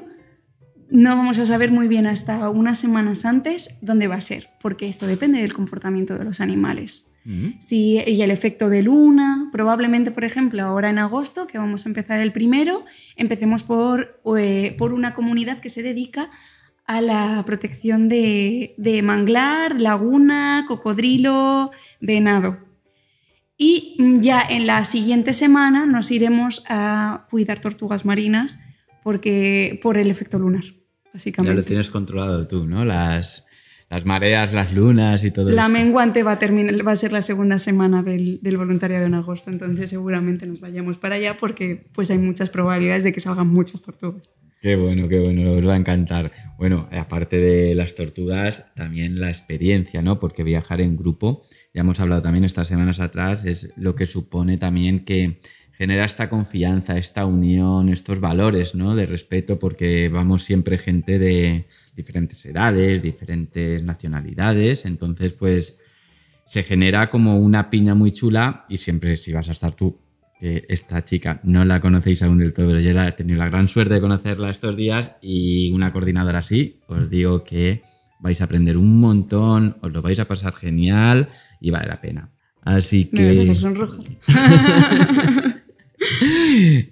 no 0.90 1.14
vamos 1.14 1.38
a 1.38 1.44
saber 1.44 1.70
muy 1.72 1.88
bien 1.88 2.06
hasta 2.06 2.48
unas 2.48 2.78
semanas 2.78 3.26
antes 3.26 3.78
dónde 3.82 4.08
va 4.08 4.14
a 4.14 4.20
ser, 4.22 4.48
porque 4.62 4.88
esto 4.88 5.06
depende 5.06 5.42
del 5.42 5.52
comportamiento 5.52 6.16
de 6.16 6.24
los 6.24 6.40
animales. 6.40 7.04
Sí, 7.60 8.00
y 8.06 8.22
el 8.22 8.30
efecto 8.30 8.70
de 8.70 8.82
luna, 8.82 9.50
probablemente, 9.52 10.10
por 10.10 10.24
ejemplo, 10.24 10.62
ahora 10.62 10.88
en 10.88 10.98
agosto, 10.98 11.46
que 11.46 11.58
vamos 11.58 11.84
a 11.84 11.90
empezar 11.90 12.20
el 12.20 12.32
primero, 12.32 12.86
empecemos 13.16 13.62
por, 13.62 14.18
eh, 14.38 14.74
por 14.78 14.94
una 14.94 15.12
comunidad 15.12 15.58
que 15.60 15.68
se 15.68 15.82
dedica 15.82 16.30
a 16.86 17.02
la 17.02 17.42
protección 17.44 18.08
de, 18.08 18.74
de 18.78 19.02
manglar, 19.02 19.78
laguna, 19.78 20.64
cocodrilo, 20.66 21.70
venado. 22.00 22.66
Y 23.58 23.96
mm, 23.98 24.20
ya 24.20 24.40
en 24.48 24.66
la 24.66 24.84
siguiente 24.84 25.32
semana 25.32 25.84
nos 25.84 26.10
iremos 26.10 26.64
a 26.68 27.26
cuidar 27.30 27.60
tortugas 27.60 28.04
marinas 28.04 28.60
porque, 29.02 29.78
por 29.82 29.98
el 29.98 30.10
efecto 30.10 30.38
lunar, 30.38 30.64
Ya 30.64 30.74
básicamente. 31.14 31.54
lo 31.54 31.62
tienes 31.64 31.90
controlado 31.90 32.46
tú, 32.46 32.66
¿no? 32.66 32.84
Las, 32.84 33.44
las 33.90 34.04
mareas, 34.04 34.52
las 34.52 34.72
lunas 34.72 35.24
y 35.24 35.30
todo 35.30 35.50
La 35.50 35.62
esto. 35.62 35.72
menguante 35.72 36.22
va 36.22 36.32
a, 36.32 36.38
terminar, 36.38 36.86
va 36.86 36.92
a 36.92 36.96
ser 36.96 37.10
la 37.12 37.22
segunda 37.22 37.58
semana 37.58 38.02
del, 38.02 38.38
del 38.42 38.56
voluntariado 38.58 39.06
en 39.06 39.14
agosto, 39.14 39.50
entonces 39.50 39.90
seguramente 39.90 40.46
nos 40.46 40.60
vayamos 40.60 40.98
para 40.98 41.16
allá 41.16 41.36
porque 41.38 41.82
pues 41.94 42.10
hay 42.10 42.18
muchas 42.18 42.50
probabilidades 42.50 43.02
de 43.04 43.12
que 43.12 43.20
salgan 43.20 43.48
muchas 43.48 43.82
tortugas. 43.82 44.30
Qué 44.60 44.74
bueno, 44.76 45.08
qué 45.08 45.20
bueno, 45.20 45.52
os 45.52 45.66
va 45.66 45.74
a 45.74 45.78
encantar. 45.78 46.32
Bueno, 46.58 46.88
aparte 46.92 47.38
de 47.38 47.74
las 47.76 47.94
tortugas, 47.94 48.66
también 48.74 49.20
la 49.20 49.30
experiencia, 49.30 50.02
¿no? 50.02 50.18
Porque 50.18 50.42
viajar 50.42 50.80
en 50.80 50.96
grupo, 50.96 51.44
ya 51.74 51.82
hemos 51.82 52.00
hablado 52.00 52.22
también 52.22 52.44
estas 52.44 52.68
semanas 52.68 53.00
atrás, 53.00 53.44
es 53.44 53.72
lo 53.76 53.94
que 53.94 54.06
supone 54.06 54.56
también 54.56 55.04
que 55.04 55.40
genera 55.72 56.04
esta 56.04 56.28
confianza, 56.28 56.98
esta 56.98 57.24
unión, 57.24 57.88
estos 57.88 58.18
valores, 58.18 58.74
¿no? 58.74 58.96
De 58.96 59.06
respeto, 59.06 59.60
porque 59.60 60.08
vamos 60.08 60.42
siempre 60.42 60.76
gente 60.76 61.20
de 61.20 61.66
diferentes 61.94 62.44
edades, 62.44 63.00
diferentes 63.00 63.82
nacionalidades, 63.84 64.84
entonces 64.84 65.32
pues 65.34 65.78
se 66.44 66.64
genera 66.64 67.10
como 67.10 67.38
una 67.38 67.70
piña 67.70 67.94
muy 67.94 68.10
chula 68.10 68.64
y 68.68 68.78
siempre 68.78 69.16
si 69.16 69.32
vas 69.32 69.48
a 69.48 69.52
estar 69.52 69.74
tú, 69.74 70.00
esta 70.40 71.04
chica 71.04 71.40
no 71.44 71.64
la 71.64 71.80
conocéis 71.80 72.22
aún 72.22 72.38
del 72.38 72.52
todo, 72.52 72.68
pero 72.68 72.80
yo 72.80 72.90
he 72.90 73.12
tenido 73.12 73.38
la 73.38 73.48
gran 73.48 73.68
suerte 73.68 73.94
de 73.94 74.00
conocerla 74.00 74.50
estos 74.50 74.76
días 74.76 75.18
y 75.20 75.70
una 75.72 75.92
coordinadora 75.92 76.38
así, 76.40 76.80
os 76.86 77.10
digo 77.10 77.44
que 77.44 77.82
vais 78.20 78.40
a 78.40 78.44
aprender 78.44 78.76
un 78.76 79.00
montón, 79.00 79.76
os 79.80 79.92
lo 79.92 80.02
vais 80.02 80.18
a 80.18 80.26
pasar 80.26 80.54
genial 80.54 81.28
y 81.60 81.70
vale 81.70 81.88
la 81.88 82.00
pena. 82.00 82.30
Así 82.62 83.08
Me 83.12 83.28
vas 83.28 83.36
a 83.36 83.40
hacer 83.40 83.48
que 83.48 83.54
sonrojo. 83.54 83.98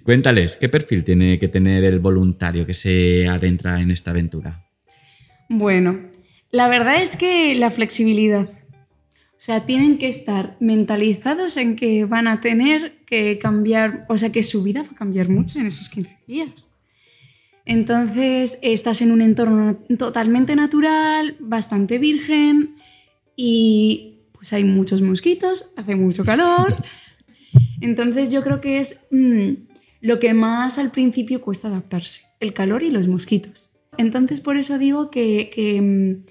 cuéntales, 0.03 0.55
¿qué 0.55 0.69
perfil 0.69 1.03
tiene 1.03 1.39
que 1.39 1.47
tener 1.47 1.83
el 1.83 1.99
voluntario 1.99 2.65
que 2.65 2.73
se 2.73 3.27
adentra 3.27 3.81
en 3.81 3.91
esta 3.91 4.11
aventura? 4.11 4.65
Bueno, 5.49 5.99
la 6.51 6.67
verdad 6.67 7.01
es 7.01 7.15
que 7.15 7.55
la 7.55 7.71
flexibilidad. 7.71 8.49
O 8.49 9.39
sea, 9.39 9.65
tienen 9.65 9.97
que 9.97 10.07
estar 10.07 10.57
mentalizados 10.59 11.57
en 11.57 11.75
que 11.75 12.05
van 12.05 12.27
a 12.27 12.41
tener 12.41 12.97
que 13.05 13.37
cambiar, 13.37 14.05
o 14.09 14.17
sea, 14.17 14.31
que 14.31 14.43
su 14.43 14.63
vida 14.63 14.81
va 14.81 14.89
a 14.91 14.95
cambiar 14.95 15.29
mucho 15.29 15.59
en 15.59 15.67
esos 15.67 15.89
15 15.89 16.17
días. 16.27 16.69
Entonces, 17.67 18.59
estás 18.61 19.01
en 19.01 19.11
un 19.11 19.21
entorno 19.21 19.75
totalmente 19.99 20.55
natural, 20.55 21.35
bastante 21.41 21.97
virgen 21.97 22.77
y 23.35 24.19
pues 24.31 24.53
hay 24.53 24.63
muchos 24.63 25.01
mosquitos, 25.01 25.69
hace 25.75 25.97
mucho 25.97 26.23
calor. 26.23 26.73
Entonces, 27.81 28.31
yo 28.31 28.41
creo 28.41 28.61
que 28.61 28.79
es 28.79 29.07
mm, 29.11 29.49
lo 29.99 30.17
que 30.17 30.33
más 30.33 30.77
al 30.77 30.91
principio 30.91 31.41
cuesta 31.41 31.67
adaptarse, 31.67 32.21
el 32.39 32.53
calor 32.53 32.83
y 32.83 32.89
los 32.89 33.09
mosquitos. 33.09 33.75
Entonces, 33.97 34.39
por 34.39 34.55
eso 34.55 34.77
digo 34.77 35.11
que, 35.11 35.51
que, 35.53 35.81
mm, 35.81 36.23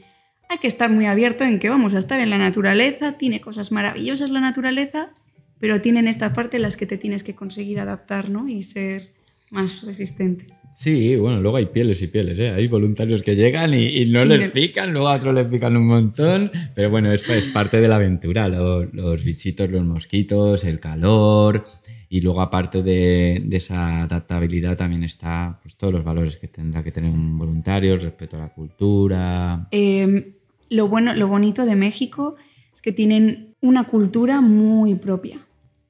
hay 0.49 0.59
que 0.59 0.69
estar 0.69 0.91
muy 0.91 1.05
abierto 1.05 1.45
en 1.45 1.59
que 1.59 1.69
vamos 1.69 1.93
a 1.93 1.99
estar 1.99 2.19
en 2.19 2.31
la 2.31 2.39
naturaleza, 2.39 3.19
tiene 3.19 3.43
cosas 3.43 3.73
maravillosas 3.73 4.31
la 4.31 4.41
naturaleza, 4.41 5.11
pero 5.59 5.83
tienen 5.83 6.09
esta 6.09 6.33
parte 6.33 6.57
en 6.57 6.63
las 6.63 6.79
que 6.79 6.87
te 6.87 6.97
tienes 6.97 7.23
que 7.23 7.35
conseguir 7.35 7.79
adaptar 7.79 8.31
¿no? 8.31 8.49
y 8.49 8.63
ser 8.63 9.13
más 9.51 9.83
resistente. 9.83 10.56
Sí, 10.71 11.17
bueno, 11.17 11.41
luego 11.41 11.57
hay 11.57 11.67
pieles 11.67 12.01
y 12.03 12.07
pieles, 12.09 12.39
¿eh? 12.39 12.51
Hay 12.51 12.67
voluntarios 12.69 13.23
que 13.23 13.35
llegan 13.35 13.73
y, 13.75 13.87
y 13.87 14.11
no 14.11 14.25
Y 14.25 14.29
les 14.29 14.41
le- 14.41 14.49
pican, 14.51 14.93
luego 14.93 15.09
a 15.09 15.17
otros 15.17 15.35
les 15.35 15.47
pican 15.47 15.77
un 15.77 15.87
montón, 15.87 16.51
pero 16.75 16.91
bueno, 16.91 17.11
es, 17.13 17.29
es 17.31 17.47
parte 17.49 17.81
de 17.81 17.89
la 17.89 17.97
aventura, 17.97 18.49
lo- 18.49 18.85
los 18.85 19.25
bichitos, 19.25 19.71
los 19.71 19.85
mosquitos, 19.85 20.65
el 20.65 20.79
calor 20.81 21.65
y 22.09 22.21
luego 22.21 22.41
aparte 22.41 22.83
de, 22.83 23.43
de 23.45 23.57
esa 23.57 24.03
adaptabilidad 24.05 24.77
también 24.77 25.03
está 25.03 25.59
pues, 25.63 25.77
todos 25.77 25.93
los 25.95 26.05
valores 26.05 26.37
que 26.37 26.47
tendrá 26.49 26.85
que 26.85 26.93
tener 26.93 27.11
un 27.11 27.37
voluntario, 27.39 27.97
respeto 27.97 28.37
a 28.37 28.41
la 28.41 28.49
cultura. 28.55 29.69
Eh, 29.73 30.35
lo, 30.71 30.89
bueno, 30.89 31.15
lo 31.15 31.27
bonito 31.29 31.65
de 31.67 31.75
México 31.77 32.37
es 32.75 32.83
que 32.83 32.93
tienen 32.93 33.55
una 33.61 33.85
cultura 33.85 34.41
muy 34.41 34.95
propia. 34.95 35.39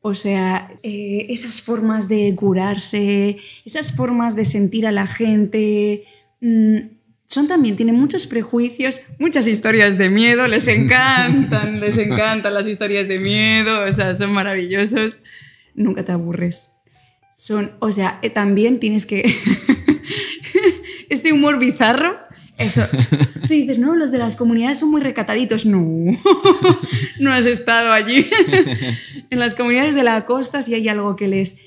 O 0.07 0.15
sea, 0.15 0.71
eh, 0.85 1.27
esas 1.31 1.61
formas 1.61 2.07
de 2.09 2.33
curarse, 2.37 3.39
esas 3.65 3.91
formas 3.91 4.37
de 4.37 4.45
sentir 4.45 4.87
a 4.87 4.93
la 4.93 5.09
gente, 5.09 6.05
mm, 6.41 6.77
son 7.27 7.49
también, 7.49 7.75
tienen 7.75 7.97
muchos 7.97 8.29
prejuicios, 8.29 9.01
muchas 9.19 9.49
historias 9.49 9.99
de 9.99 10.09
miedo, 10.09 10.47
les 10.47 10.69
encantan, 10.69 11.81
les 11.81 11.99
encantan 11.99 12.55
las 12.55 12.69
historias 12.69 13.09
de 13.09 13.19
miedo, 13.19 13.83
o 13.85 13.91
sea, 13.91 14.15
son 14.15 14.31
maravillosos, 14.33 15.23
nunca 15.75 16.05
te 16.05 16.13
aburres. 16.13 16.71
Son, 17.37 17.73
o 17.81 17.91
sea, 17.91 18.21
eh, 18.23 18.31
también 18.31 18.79
tienes 18.79 19.07
que... 19.07 19.25
Ese 21.09 21.33
humor 21.33 21.59
bizarro, 21.59 22.17
eso. 22.59 22.83
Tú 23.43 23.49
dices, 23.49 23.79
no, 23.79 23.95
los 23.95 24.11
de 24.11 24.19
las 24.19 24.37
comunidades 24.37 24.79
son 24.79 24.91
muy 24.91 25.01
recataditos. 25.01 25.67
No, 25.67 25.79
no 27.21 27.33
has 27.33 27.47
estado 27.47 27.93
allí. 27.93 28.27
en 29.31 29.39
las 29.39 29.55
comunidades 29.55 29.95
de 29.95 30.03
la 30.03 30.25
costa 30.25 30.63
sí 30.63 30.75
hay 30.75 30.89
algo 30.89 31.17
que 31.17 31.29
les... 31.29 31.59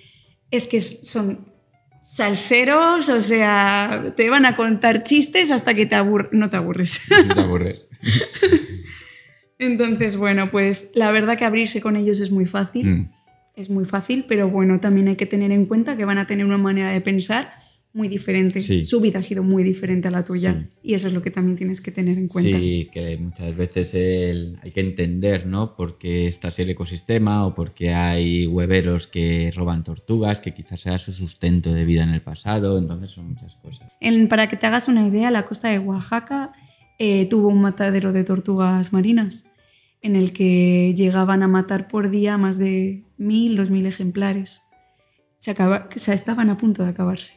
Es 0.51 0.65
que 0.65 0.81
son 0.81 1.47
salseros, 2.01 3.07
o 3.09 3.21
sea, 3.21 4.13
te 4.17 4.29
van 4.29 4.45
a 4.45 4.55
contar 4.55 5.03
chistes 5.03 5.51
hasta 5.51 5.75
que 5.75 5.85
te 5.85 5.95
abur 5.95 6.29
no 6.31 6.49
te 6.49 6.57
aburres. 6.57 7.01
No 7.27 7.35
te 7.35 7.41
aburres. 7.41 7.81
Entonces, 9.59 10.15
bueno, 10.15 10.49
pues 10.49 10.91
la 10.95 11.11
verdad 11.11 11.37
que 11.37 11.45
abrirse 11.45 11.81
con 11.81 11.95
ellos 11.95 12.19
es 12.19 12.31
muy 12.31 12.45
fácil. 12.45 12.85
Mm, 12.87 13.11
Es 13.55 13.69
muy 13.69 13.85
fácil, 13.85 14.25
pero 14.27 14.49
bueno, 14.49 14.79
también 14.79 15.09
hay 15.09 15.17
que 15.17 15.25
tener 15.25 15.51
en 15.51 15.65
cuenta 15.65 15.97
que 15.97 16.05
van 16.05 16.17
a 16.17 16.25
tener 16.25 16.45
una 16.45 16.57
manera 16.57 16.91
de 16.91 17.01
pensar 17.01 17.58
muy 17.91 18.07
diferente. 18.07 18.61
Sí. 18.61 18.83
Su 18.83 19.01
vida 19.01 19.19
ha 19.19 19.21
sido 19.23 19.41
muy 19.43 19.63
diferente 19.63 20.07
a 20.07 20.11
la 20.11 20.23
tuya. 20.23 20.53
Sí. 20.53 20.77
Y 20.83 20.93
eso 20.93 21.07
es 21.07 21.13
lo 21.13 21.21
que 21.23 21.31
también 21.31 21.57
tienes 21.57 21.81
que 21.81 21.91
tener 21.91 22.17
en 22.19 22.27
cuenta. 22.27 22.59
Sí, 22.59 22.87
que 22.93 23.17
muchas 23.17 23.55
veces 23.57 23.93
el- 23.95 24.59
hay 24.61 24.71
que 24.71 24.81
entender, 24.81 25.47
¿no? 25.47 25.75
Por 25.75 25.97
qué 25.97 26.27
está 26.27 26.49
así 26.49 26.61
el 26.61 26.69
ecosistema 26.69 27.45
o 27.47 27.55
por 27.55 27.73
qué 27.73 27.93
hay 27.93 28.45
hueveros 28.45 29.07
que 29.07 29.51
roban 29.55 29.83
tortugas, 29.83 30.39
que 30.39 30.53
quizás 30.53 30.81
sea 30.81 30.99
su 30.99 31.11
sustento 31.13 31.73
de 31.73 31.83
vida 31.85 32.03
en 32.03 32.09
el 32.09 32.21
pasado. 32.21 32.77
Entonces 32.77 33.09
son 33.09 33.29
muchas 33.29 33.55
cosas. 33.55 33.91
En- 33.99 34.27
para 34.27 34.47
que 34.47 34.55
te 34.55 34.67
hagas 34.67 34.87
una 34.87 35.07
idea, 35.07 35.31
la 35.31 35.45
costa 35.47 35.69
de 35.69 35.79
Oaxaca 35.79 36.53
eh, 36.99 37.25
tuvo 37.29 37.47
un 37.47 37.61
matadero 37.61 38.11
de 38.13 38.23
tortugas 38.23 38.91
marinas 38.93 39.45
en 40.01 40.15
el 40.15 40.31
que 40.31 40.93
llegaban 40.95 41.43
a 41.43 41.47
matar 41.47 41.87
por 41.87 42.09
día 42.09 42.37
más 42.37 42.57
de 42.57 43.03
mil, 43.17 43.55
dos 43.55 43.69
mil 43.71 43.85
ejemplares. 43.85 44.61
Se, 45.37 45.51
acaba, 45.51 45.89
o 45.95 45.99
sea, 45.99 46.13
estaban 46.13 46.49
a 46.49 46.57
punto 46.57 46.83
de 46.83 46.89
acabarse. 46.89 47.35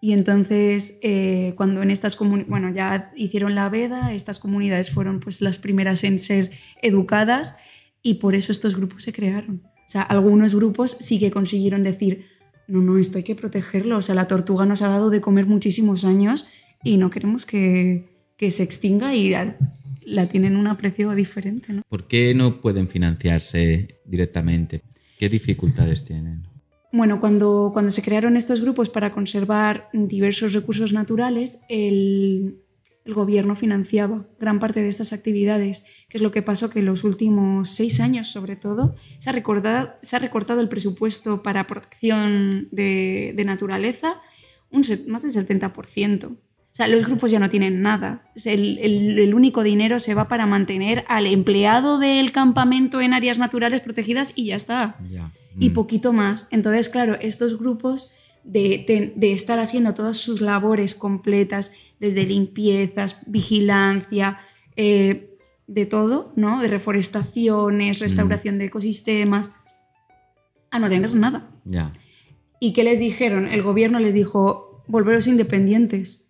Y 0.00 0.12
entonces, 0.12 0.98
eh, 1.02 1.54
cuando 1.56 1.82
en 1.82 1.90
estas 1.90 2.14
comunidades, 2.14 2.48
bueno, 2.48 2.72
ya 2.72 3.12
hicieron 3.16 3.54
la 3.54 3.68
veda, 3.68 4.12
estas 4.12 4.38
comunidades 4.38 4.90
fueron 4.90 5.18
pues 5.18 5.40
las 5.40 5.58
primeras 5.58 6.04
en 6.04 6.18
ser 6.18 6.52
educadas 6.82 7.56
y 8.02 8.14
por 8.14 8.34
eso 8.34 8.52
estos 8.52 8.76
grupos 8.76 9.02
se 9.02 9.12
crearon. 9.12 9.62
O 9.64 9.90
sea, 9.90 10.02
algunos 10.02 10.54
grupos 10.54 10.96
sí 11.00 11.18
que 11.18 11.30
consiguieron 11.30 11.82
decir, 11.82 12.26
no, 12.68 12.80
no, 12.82 12.98
esto 12.98 13.18
hay 13.18 13.24
que 13.24 13.34
protegerlo. 13.34 13.96
O 13.96 14.02
sea, 14.02 14.14
la 14.14 14.28
tortuga 14.28 14.66
nos 14.66 14.82
ha 14.82 14.88
dado 14.88 15.10
de 15.10 15.20
comer 15.20 15.46
muchísimos 15.46 16.04
años 16.04 16.46
y 16.84 16.98
no 16.98 17.10
queremos 17.10 17.46
que, 17.46 18.18
que 18.36 18.50
se 18.50 18.62
extinga 18.62 19.14
y 19.14 19.34
la, 20.04 20.28
tienen 20.28 20.56
un 20.56 20.68
aprecio 20.68 21.10
diferente, 21.14 21.72
¿no? 21.72 21.82
¿Por 21.88 22.06
qué 22.06 22.34
no 22.34 22.60
pueden 22.60 22.88
financiarse 22.88 24.00
directamente? 24.06 24.82
¿Qué 25.18 25.28
dificultades 25.28 26.04
tienen? 26.04 26.47
Bueno, 26.92 27.20
cuando, 27.20 27.70
cuando 27.72 27.90
se 27.90 28.02
crearon 28.02 28.36
estos 28.36 28.60
grupos 28.62 28.88
para 28.88 29.12
conservar 29.12 29.88
diversos 29.92 30.52
recursos 30.54 30.92
naturales, 30.92 31.60
el, 31.68 32.62
el 33.04 33.14
gobierno 33.14 33.54
financiaba 33.56 34.26
gran 34.40 34.58
parte 34.58 34.80
de 34.82 34.88
estas 34.88 35.12
actividades, 35.12 35.84
que 36.08 36.16
es 36.16 36.22
lo 36.22 36.30
que 36.30 36.40
pasó 36.42 36.70
que 36.70 36.78
en 36.78 36.86
los 36.86 37.04
últimos 37.04 37.68
seis 37.70 38.00
años, 38.00 38.28
sobre 38.28 38.56
todo, 38.56 38.96
se 39.18 39.28
ha 39.28 39.32
recortado, 39.34 39.92
se 40.02 40.16
ha 40.16 40.18
recortado 40.18 40.60
el 40.62 40.68
presupuesto 40.70 41.42
para 41.42 41.66
protección 41.66 42.68
de, 42.70 43.34
de 43.36 43.44
naturaleza 43.44 44.20
un, 44.70 44.82
más 45.08 45.22
del 45.22 45.32
70%. 45.46 46.24
O 46.26 46.36
sea, 46.78 46.86
los 46.86 47.04
grupos 47.06 47.30
ya 47.30 47.38
no 47.40 47.48
tienen 47.50 47.82
nada. 47.82 48.30
El, 48.44 48.78
el- 48.78 49.18
el 49.18 49.34
único 49.34 49.62
dinero 49.62 49.98
se 50.00 50.14
va 50.14 50.28
para 50.28 50.46
mantener 50.46 51.04
al 51.08 51.26
empleado 51.26 51.98
del 51.98 52.30
campamento 52.32 53.00
en 53.00 53.12
áreas 53.14 53.38
naturales 53.38 53.80
protegidas 53.80 54.32
y 54.36 54.46
ya 54.46 54.56
está 54.56 54.96
Ya. 55.10 55.32
Y 55.58 55.70
Mm, 55.70 55.74
poquito 55.74 56.12
más. 56.12 56.46
Entonces, 56.50 56.88
claro, 56.88 57.16
estos 57.20 57.58
grupos 57.58 58.12
de, 58.44 58.84
de- 58.86 59.12
de 59.16 59.32
estar 59.32 59.58
haciendo 59.58 59.94
todas 59.94 60.16
sus 60.16 60.40
labores 60.40 60.94
completas, 60.94 61.72
desde 62.00 62.24
limpiezas, 62.26 63.22
vigilancia, 63.26 64.38
eh, 64.76 65.36
de 65.66 65.84
todo, 65.86 66.32
¿no? 66.36 66.60
De 66.62 66.68
reforestaciones, 66.68 67.98
restauración 68.00 68.58
de 68.58 68.66
ecosistemas, 68.66 69.52
a 70.70 70.78
no 70.78 70.88
tener 70.88 71.14
nada. 71.14 71.50
Ya. 71.64 71.92
¿Y 72.60 72.72
qué 72.72 72.84
les 72.84 72.98
dijeron? 72.98 73.46
El 73.48 73.62
gobierno 73.62 73.98
les 73.98 74.14
dijo, 74.14 74.82
volveros 74.86 75.26
independientes, 75.26 76.28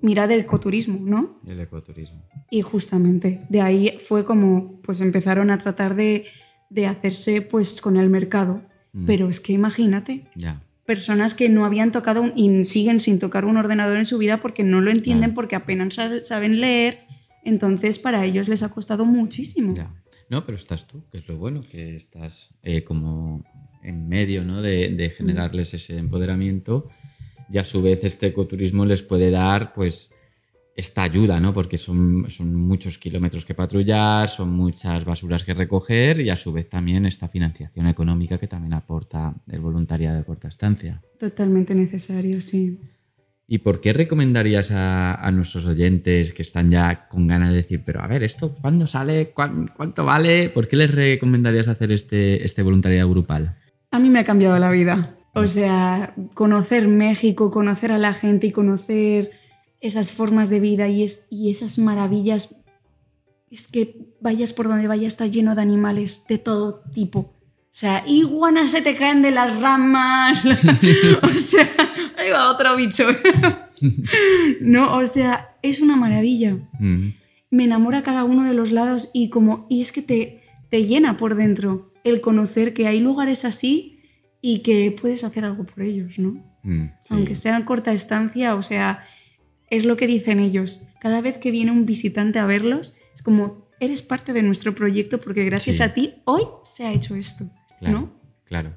mirad 0.00 0.30
el 0.30 0.40
ecoturismo, 0.40 0.98
¿no? 1.02 1.40
El 1.46 1.60
ecoturismo. 1.60 2.22
Y 2.50 2.62
justamente 2.62 3.44
de 3.48 3.60
ahí 3.60 3.98
fue 4.06 4.24
como 4.24 4.80
pues 4.82 5.00
empezaron 5.00 5.50
a 5.50 5.58
tratar 5.58 5.94
de, 5.96 6.26
de 6.70 6.86
hacerse 6.86 7.42
pues 7.42 7.80
con 7.80 7.96
el 7.96 8.10
mercado. 8.10 8.62
Mm. 8.92 9.06
Pero 9.06 9.28
es 9.28 9.40
que 9.40 9.52
imagínate, 9.52 10.26
Ya. 10.34 10.62
personas 10.84 11.34
que 11.34 11.48
no 11.48 11.64
habían 11.64 11.92
tocado 11.92 12.22
un- 12.22 12.32
y 12.36 12.64
siguen 12.64 13.00
sin 13.00 13.18
tocar 13.18 13.44
un 13.44 13.56
ordenador 13.56 13.96
en 13.96 14.04
su 14.04 14.18
vida 14.18 14.40
porque 14.40 14.62
no 14.64 14.80
lo 14.80 14.90
entienden, 14.90 15.34
porque 15.34 15.56
apenas 15.56 15.94
sa- 15.94 16.22
saben 16.22 16.60
leer. 16.60 17.00
Entonces 17.44 17.98
para 17.98 18.24
ellos 18.24 18.48
les 18.48 18.62
ha 18.62 18.70
costado 18.72 19.04
muchísimo. 19.04 19.74
Ya. 19.74 19.92
No, 20.28 20.44
pero 20.44 20.58
estás 20.58 20.86
tú, 20.88 21.04
que 21.10 21.18
es 21.18 21.28
lo 21.28 21.36
bueno, 21.38 21.60
que 21.62 21.94
estás 21.94 22.58
eh, 22.62 22.82
como 22.82 23.44
en 23.82 24.08
medio 24.08 24.42
¿no? 24.44 24.62
de, 24.62 24.88
de 24.88 25.10
generarles 25.10 25.72
ese 25.74 25.96
empoderamiento 25.98 26.88
y 27.48 27.58
a 27.58 27.64
su 27.64 27.80
vez 27.82 28.02
este 28.02 28.26
ecoturismo 28.26 28.84
les 28.84 29.02
puede 29.02 29.30
dar 29.30 29.72
pues 29.72 30.10
esta 30.76 31.02
ayuda, 31.02 31.40
¿no? 31.40 31.54
Porque 31.54 31.78
son, 31.78 32.26
son 32.28 32.54
muchos 32.54 32.98
kilómetros 32.98 33.44
que 33.46 33.54
patrullar, 33.54 34.28
son 34.28 34.50
muchas 34.50 35.04
basuras 35.04 35.42
que 35.42 35.54
recoger 35.54 36.20
y 36.20 36.28
a 36.30 36.36
su 36.36 36.52
vez 36.52 36.68
también 36.68 37.06
esta 37.06 37.28
financiación 37.28 37.86
económica 37.86 38.36
que 38.38 38.46
también 38.46 38.74
aporta 38.74 39.34
el 39.50 39.60
voluntariado 39.60 40.18
de 40.18 40.24
corta 40.24 40.48
estancia. 40.48 41.00
Totalmente 41.18 41.74
necesario, 41.74 42.40
sí. 42.42 42.78
¿Y 43.48 43.58
por 43.58 43.80
qué 43.80 43.92
recomendarías 43.92 44.70
a, 44.72 45.14
a 45.14 45.30
nuestros 45.30 45.66
oyentes 45.66 46.32
que 46.32 46.42
están 46.42 46.70
ya 46.70 47.06
con 47.08 47.26
ganas 47.28 47.50
de 47.50 47.56
decir, 47.58 47.82
pero 47.86 48.02
a 48.02 48.06
ver, 48.08 48.22
¿esto 48.24 48.54
cuándo 48.60 48.86
sale? 48.88 49.30
¿Cuán- 49.30 49.68
¿Cuánto 49.74 50.04
vale? 50.04 50.50
¿Por 50.50 50.66
qué 50.68 50.76
les 50.76 50.92
recomendarías 50.92 51.68
hacer 51.68 51.92
este, 51.92 52.44
este 52.44 52.62
voluntariado 52.62 53.08
grupal? 53.08 53.56
A 53.92 53.98
mí 54.00 54.10
me 54.10 54.18
ha 54.18 54.24
cambiado 54.24 54.58
la 54.58 54.70
vida. 54.72 55.14
O 55.32 55.46
sea, 55.48 56.12
conocer 56.34 56.88
México, 56.88 57.50
conocer 57.50 57.92
a 57.92 57.98
la 57.98 58.14
gente 58.14 58.46
y 58.48 58.52
conocer 58.52 59.30
esas 59.80 60.12
formas 60.12 60.48
de 60.50 60.60
vida 60.60 60.88
y, 60.88 61.02
es- 61.02 61.26
y 61.30 61.50
esas 61.50 61.78
maravillas. 61.78 62.64
Es 63.50 63.68
que 63.68 64.08
vayas 64.20 64.52
por 64.52 64.68
donde 64.68 64.88
vayas 64.88 65.12
está 65.12 65.26
lleno 65.26 65.54
de 65.54 65.62
animales 65.62 66.24
de 66.28 66.38
todo 66.38 66.82
tipo. 66.92 67.18
O 67.20 67.78
sea, 67.78 68.02
iguanas 68.06 68.70
se 68.72 68.80
te 68.82 68.96
caen 68.96 69.22
de 69.22 69.30
las 69.30 69.60
ramas. 69.60 70.42
o 71.22 71.28
sea, 71.28 71.68
ahí 72.18 72.30
va 72.30 72.50
otro 72.50 72.74
bicho. 72.76 73.04
no, 74.60 74.96
o 74.96 75.06
sea, 75.06 75.56
es 75.62 75.80
una 75.80 75.96
maravilla 75.96 76.56
me 77.50 77.64
enamora 77.64 78.02
cada 78.02 78.24
uno 78.24 78.42
de 78.44 78.54
los 78.54 78.72
lados 78.72 79.10
y 79.14 79.30
como 79.30 79.66
y 79.70 79.80
es 79.80 79.92
que 79.92 80.02
te, 80.02 80.42
te 80.68 80.84
llena 80.84 81.16
por 81.16 81.36
dentro 81.36 81.92
el 82.04 82.20
conocer 82.20 82.74
que 82.74 82.86
hay 82.88 82.98
lugares 83.00 83.44
así 83.44 84.00
y 84.42 84.58
que 84.60 84.94
puedes 85.00 85.22
hacer 85.24 85.44
algo 85.44 85.64
por 85.64 85.82
ellos, 85.84 86.18
¿no? 86.18 86.30
mm, 86.64 86.86
sí. 86.86 86.90
Aunque 87.10 87.34
sea 87.36 87.56
en 87.56 87.62
corta 87.62 87.92
estancia, 87.92 88.56
o 88.56 88.62
sea, 88.62 89.04
es 89.70 89.84
lo 89.84 89.96
que 89.96 90.06
dicen 90.06 90.40
ellos. 90.40 90.82
Cada 91.00 91.20
vez 91.20 91.38
que 91.38 91.50
viene 91.50 91.70
un 91.72 91.86
visitante 91.86 92.38
a 92.38 92.46
verlos, 92.46 92.96
es 93.14 93.22
como, 93.22 93.68
eres 93.80 94.02
parte 94.02 94.32
de 94.32 94.42
nuestro 94.42 94.74
proyecto 94.74 95.18
porque 95.20 95.44
gracias 95.44 95.76
Sí. 95.76 95.82
a 95.82 95.94
ti 95.94 96.14
hoy 96.24 96.42
se 96.64 96.86
ha 96.86 96.92
hecho 96.92 97.14
esto, 97.16 97.44
Claro, 97.78 97.98
¿no? 98.00 98.12
claro. 98.44 98.72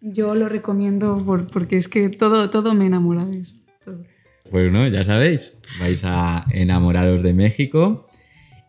Yo 0.00 0.34
lo 0.34 0.48
recomiendo 0.48 1.18
por- 1.24 1.46
porque 1.50 1.76
es 1.76 1.88
que 1.88 2.08
todo, 2.08 2.50
todo 2.50 2.74
me 2.74 2.86
enamora 2.86 3.24
de 3.24 3.40
eso. 3.40 3.56
todo. 3.84 4.04
Bueno, 4.50 4.86
ya 4.88 5.04
sabéis, 5.04 5.56
vais 5.80 6.02
a 6.04 6.44
enamoraros 6.50 7.22
de 7.22 7.32
México 7.32 8.06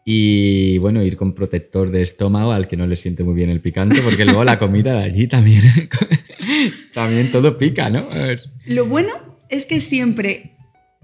y 0.06 0.78
bueno, 0.80 1.04
ir 1.04 1.16
con 1.18 1.34
protector 1.34 1.90
de 1.92 2.02
estómago 2.04 2.52
al 2.52 2.68
que 2.68 2.78
no 2.78 2.88
le 2.88 2.96
siente 2.96 3.24
muy 3.24 3.34
bien 3.34 3.50
el 3.50 3.62
picante, 3.62 4.02
porque 4.02 4.26
luego 4.26 4.44
la 4.44 4.60
comida 4.60 4.94
de 4.94 5.04
allí 5.04 5.28
también, 5.28 5.62
también 6.94 7.32
todo 7.32 7.58
pica, 7.58 7.90
¿no? 7.90 8.08
Lo 8.66 8.86
bueno 8.86 9.12
es 9.50 9.66
que 9.66 9.80
siempre 9.80 10.53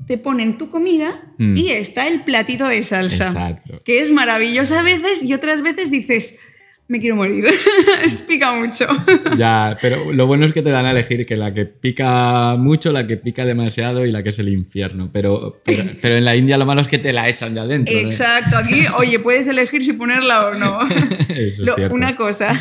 te 0.07 0.17
ponen 0.17 0.57
tu 0.57 0.69
comida 0.71 1.21
Mm. 1.37 1.55
y 1.57 1.69
está 1.69 2.07
el 2.07 2.21
platito 2.23 2.67
de 2.67 2.83
salsa. 2.83 3.27
Exacto. 3.27 3.81
Que 3.85 4.01
es 4.01 4.11
maravilloso 4.11 4.77
a 4.77 4.81
veces 4.81 5.23
y 5.23 5.33
otras 5.33 5.61
veces 5.61 5.89
dices, 5.91 6.37
me 6.87 6.99
quiero 6.99 7.15
morir. 7.15 7.45
Es- 8.03 8.15
Pica 8.15 8.51
mucho. 8.53 8.87
Ya, 9.37 9.77
pero 9.81 10.11
lo 10.11 10.25
bueno 10.25 10.45
es 10.47 10.53
que 10.53 10.61
te 10.63 10.71
dan 10.71 10.85
a 10.87 10.91
elegir 10.91 11.25
que 11.27 11.35
la 11.37 11.53
que 11.53 11.65
pica 11.65 12.55
mucho, 12.57 12.91
la 12.91 13.05
que 13.05 13.15
pica 13.17 13.45
demasiado 13.45 14.05
y 14.07 14.11
la 14.11 14.23
que 14.23 14.29
es 14.29 14.39
el 14.39 14.49
infierno. 14.49 15.09
Pero, 15.13 15.61
pero, 15.63 15.83
pero 16.01 16.15
en 16.15 16.25
la 16.25 16.35
India 16.35 16.57
lo 16.57 16.65
malo 16.65 16.81
es 16.81 16.87
que 16.87 16.97
te 16.97 17.13
la 17.13 17.29
echan 17.29 17.53
ya 17.53 17.65
dentro. 17.67 17.95
¿eh? 17.95 18.01
Exacto, 18.01 18.57
aquí, 18.57 18.85
oye, 18.97 19.19
puedes 19.19 19.47
elegir 19.47 19.83
si 19.83 19.93
ponerla 19.93 20.47
o 20.47 20.55
no. 20.55 20.79
Eso 21.29 21.63
es 21.63 21.75
cierto. 21.75 21.93
una 21.93 22.15
cosa, 22.15 22.53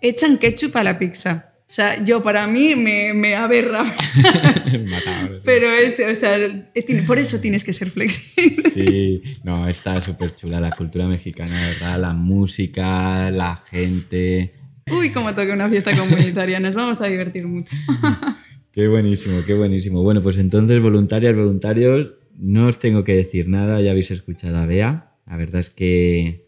echan 0.00 0.38
ketchup 0.38 0.76
a 0.76 0.84
la 0.84 0.98
pizza. 0.98 1.49
O 1.70 1.72
sea, 1.72 2.04
yo 2.04 2.20
para 2.20 2.48
mí 2.48 2.74
me, 2.74 3.14
me 3.14 3.36
aberra. 3.36 3.84
Pero 5.44 5.70
es, 5.70 6.00
o 6.00 6.14
sea, 6.16 6.36
tiene- 6.84 7.02
por 7.02 7.18
eso 7.18 7.40
tienes 7.40 7.62
que 7.62 7.72
ser 7.72 7.90
flexible. 7.90 8.68
Sí, 8.70 9.22
no, 9.44 9.68
está 9.68 10.00
súper 10.02 10.34
chula 10.34 10.60
la 10.60 10.72
cultura 10.72 11.06
mexicana, 11.06 11.68
¿verdad? 11.68 12.00
La 12.00 12.12
música, 12.12 13.30
la 13.30 13.56
gente. 13.56 14.52
Uy, 14.90 15.12
cómo 15.12 15.30
toca 15.34 15.52
una 15.52 15.68
fiesta 15.68 15.96
comunitaria, 15.96 16.58
nos 16.58 16.74
vamos 16.74 17.00
a 17.00 17.06
divertir 17.06 17.46
mucho. 17.46 17.76
Qué 18.72 18.86
buenísimo, 18.86 19.44
qué 19.44 19.54
buenísimo. 19.54 20.00
Bueno, 20.04 20.22
pues 20.22 20.38
entonces, 20.38 20.80
voluntarias, 20.80 21.34
voluntarios, 21.34 22.12
no 22.38 22.66
os 22.68 22.78
tengo 22.78 23.02
que 23.02 23.14
decir 23.16 23.48
nada, 23.48 23.80
ya 23.80 23.90
habéis 23.90 24.12
escuchado 24.12 24.58
a 24.58 24.66
Bea. 24.66 25.10
La 25.26 25.36
verdad 25.36 25.60
es 25.60 25.70
que 25.70 26.46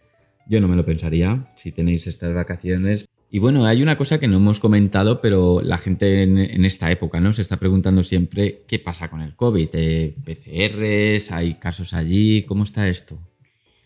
yo 0.48 0.61
no 0.61 0.68
me 0.68 0.76
lo 0.76 0.85
pensaría 0.85 1.48
si 1.56 1.72
tenéis 1.72 2.06
estas 2.06 2.32
vacaciones. 2.32 3.06
Y 3.35 3.38
bueno, 3.38 3.64
hay 3.64 3.83
una 3.83 3.97
cosa 3.97 4.21
que 4.21 4.29
no 4.29 4.37
hemos 4.37 4.61
comentado, 4.61 5.23
pero 5.23 5.62
la 5.62 5.79
gente 5.79 6.23
en, 6.23 6.37
en 6.37 6.66
esta 6.66 6.90
época 6.90 7.18
¿no? 7.18 7.33
se 7.33 7.40
está 7.40 7.57
preguntando 7.57 8.05
siempre 8.05 8.62
qué 8.68 8.79
pasa 8.79 9.09
con 9.09 9.23
el 9.23 9.35
COVID. 9.35 9.71
Eh, 9.73 10.14
PCRs, 10.23 11.33
hay 11.33 11.55
casos 11.55 11.95
allí, 11.95 12.42
¿cómo 12.42 12.64
está 12.64 12.88
esto? 12.88 13.18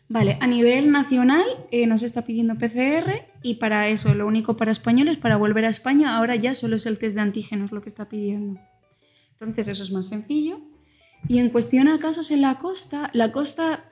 Vale, 0.09 0.37
a 0.41 0.49
nivel 0.49 0.91
nacional 0.91 1.47
eh, 1.71 1.87
nos 1.87 2.03
está 2.03 2.25
pidiendo 2.25 2.57
PCR 2.57 3.25
y 3.41 3.55
para 3.55 3.87
eso, 3.87 4.15
lo 4.15 4.27
único 4.27 4.57
para 4.57 4.73
españoles, 4.73 5.17
para 5.17 5.37
volver 5.37 5.65
a 5.65 5.69
España, 5.69 6.17
ahora 6.17 6.35
ya 6.35 6.53
solo 6.53 6.75
es 6.75 6.85
el 6.87 6.99
test 6.99 7.15
de 7.15 7.21
antígenos 7.21 7.71
lo 7.71 7.83
que 7.83 7.89
está 7.89 8.09
pidiendo. 8.09 8.59
Entonces 9.39 9.69
eso 9.69 9.85
es 9.85 9.93
más 9.93 10.09
sencillo. 10.09 10.59
Y 11.29 11.39
en 11.39 11.51
cuestión 11.51 11.87
a 11.87 12.01
casos 12.01 12.33
en 12.33 12.41
la 12.41 12.59
costa, 12.59 13.11
la 13.13 13.31
costa 13.31 13.85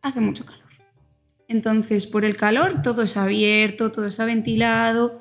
hace 0.00 0.20
mucho 0.20 0.46
calor. 0.46 0.59
Entonces, 1.50 2.06
por 2.06 2.24
el 2.24 2.36
calor 2.36 2.80
todo 2.80 3.02
es 3.02 3.16
abierto, 3.16 3.90
todo 3.90 4.06
está 4.06 4.24
ventilado 4.24 5.20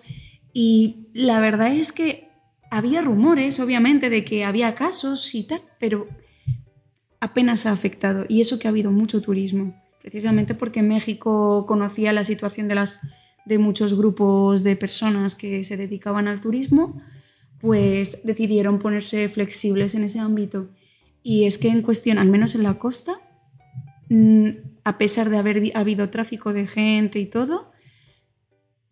y 0.53 1.07
la 1.11 1.39
verdad 1.39 1.73
es 1.73 1.91
que 1.91 2.29
había 2.69 3.01
rumores, 3.01 3.59
obviamente, 3.59 4.11
de 4.11 4.23
que 4.23 4.45
había 4.45 4.75
casos 4.75 5.33
y 5.33 5.45
tal, 5.45 5.61
pero 5.79 6.07
apenas 7.19 7.65
ha 7.65 7.71
afectado. 7.71 8.27
Y 8.29 8.41
eso 8.41 8.59
que 8.59 8.67
ha 8.67 8.69
habido 8.69 8.91
mucho 8.91 9.23
turismo, 9.23 9.73
precisamente 10.03 10.53
porque 10.53 10.83
México 10.83 11.65
conocía 11.67 12.13
la 12.13 12.23
situación 12.23 12.67
de, 12.67 12.75
las, 12.75 13.01
de 13.47 13.57
muchos 13.57 13.97
grupos 13.97 14.63
de 14.63 14.75
personas 14.75 15.33
que 15.33 15.63
se 15.63 15.77
dedicaban 15.77 16.27
al 16.27 16.41
turismo, 16.41 17.01
pues 17.59 18.23
decidieron 18.23 18.77
ponerse 18.77 19.29
flexibles 19.29 19.95
en 19.95 20.03
ese 20.03 20.19
ámbito. 20.19 20.69
Y 21.23 21.45
es 21.45 21.57
que 21.57 21.69
en 21.69 21.81
cuestión, 21.81 22.19
al 22.19 22.29
menos 22.29 22.53
en 22.53 22.61
la 22.61 22.75
costa, 22.75 23.19
mm, 24.09 24.68
a 24.89 24.97
pesar 24.97 25.29
de 25.29 25.37
haber 25.37 25.71
habido 25.75 26.09
tráfico 26.09 26.51
de 26.51 26.65
gente 26.65 27.19
y 27.19 27.27
todo, 27.27 27.71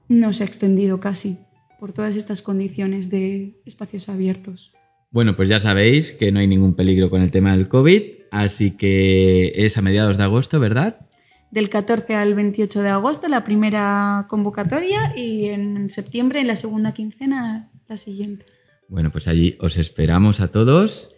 no 0.08 0.32
se 0.32 0.44
ha 0.44 0.46
extendido 0.46 1.00
casi 1.00 1.40
por 1.80 1.92
todas 1.92 2.16
estas 2.16 2.44
condiciones 2.44 3.10
de 3.10 3.60
espacios 3.66 4.08
abiertos. 4.08 4.74
Bueno, 5.10 5.36
pues 5.36 5.50
ya 5.50 5.60
sabéis 5.60 6.12
que 6.12 6.32
no 6.32 6.40
hay 6.40 6.46
ningún 6.46 6.76
peligro 6.76 7.10
con 7.10 7.24
el 7.24 7.32
tema 7.32 7.58
del 7.58 7.68
COVID, 7.68 8.04
así 8.30 8.78
que 8.78 9.54
es 9.56 9.76
a 9.80 9.82
mediados 9.82 10.18
de 10.18 10.24
agosto, 10.24 10.60
¿verdad? 10.60 11.08
Del 11.50 11.70
14 11.70 12.14
al 12.14 12.36
28 12.36 12.84
de 12.84 12.90
agosto 12.90 13.28
la 13.28 13.44
primera 13.44 14.28
convocatoria 14.30 15.14
y 15.16 15.46
en 15.46 15.90
septiembre 15.90 16.42
en 16.42 16.48
la 16.48 16.56
segunda 16.56 16.94
quincena 16.94 17.72
la 17.88 17.98
siguiente. 17.98 18.46
Bueno, 18.88 19.12
pues 19.12 19.28
allí 19.28 19.58
os 19.60 19.78
esperamos 19.78 20.42
a 20.42 20.52
todos 20.52 21.18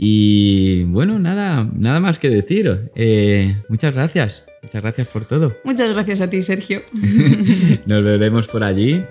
y 0.00 0.84
bueno, 0.84 1.18
nada, 1.18 1.68
nada 1.74 1.98
más 1.98 2.20
que 2.20 2.30
decir. 2.30 2.90
Eh, 2.94 3.56
muchas 3.68 3.92
gracias, 3.92 4.44
muchas 4.62 4.80
gracias 4.80 5.08
por 5.08 5.24
todo. 5.24 5.52
Muchas 5.64 5.92
gracias 5.92 6.20
a 6.20 6.30
ti, 6.30 6.40
Sergio. 6.40 6.82
Nos 7.86 8.04
veremos 8.04 8.46
por 8.46 8.62
allí. 8.62 9.02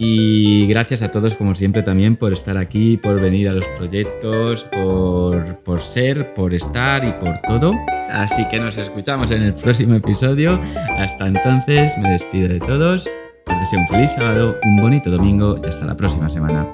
Y 0.00 0.68
gracias 0.68 1.02
a 1.02 1.10
todos, 1.10 1.34
como 1.34 1.56
siempre, 1.56 1.82
también 1.82 2.14
por 2.14 2.32
estar 2.32 2.56
aquí, 2.56 2.96
por 2.96 3.20
venir 3.20 3.48
a 3.48 3.52
los 3.52 3.64
proyectos, 3.76 4.62
por, 4.62 5.80
ser, 5.80 6.34
por 6.34 6.54
estar 6.54 7.04
y 7.04 7.10
por 7.10 7.36
todo. 7.40 7.72
Así 8.08 8.46
que 8.48 8.60
nos 8.60 8.78
escuchamos 8.78 9.32
en 9.32 9.42
el 9.42 9.54
próximo 9.54 9.94
episodio. 9.96 10.60
Hasta 10.98 11.26
entonces, 11.26 11.98
me 11.98 12.10
despido 12.10 12.48
de 12.48 12.60
todos. 12.60 13.10
Os 13.46 13.60
deseo 13.60 13.80
un 13.80 13.88
feliz 13.88 14.12
sábado, 14.12 14.56
un 14.62 14.76
bonito 14.76 15.10
domingo 15.10 15.60
y 15.64 15.68
hasta 15.68 15.84
la 15.84 15.96
próxima 15.96 16.30
semana. 16.30 16.64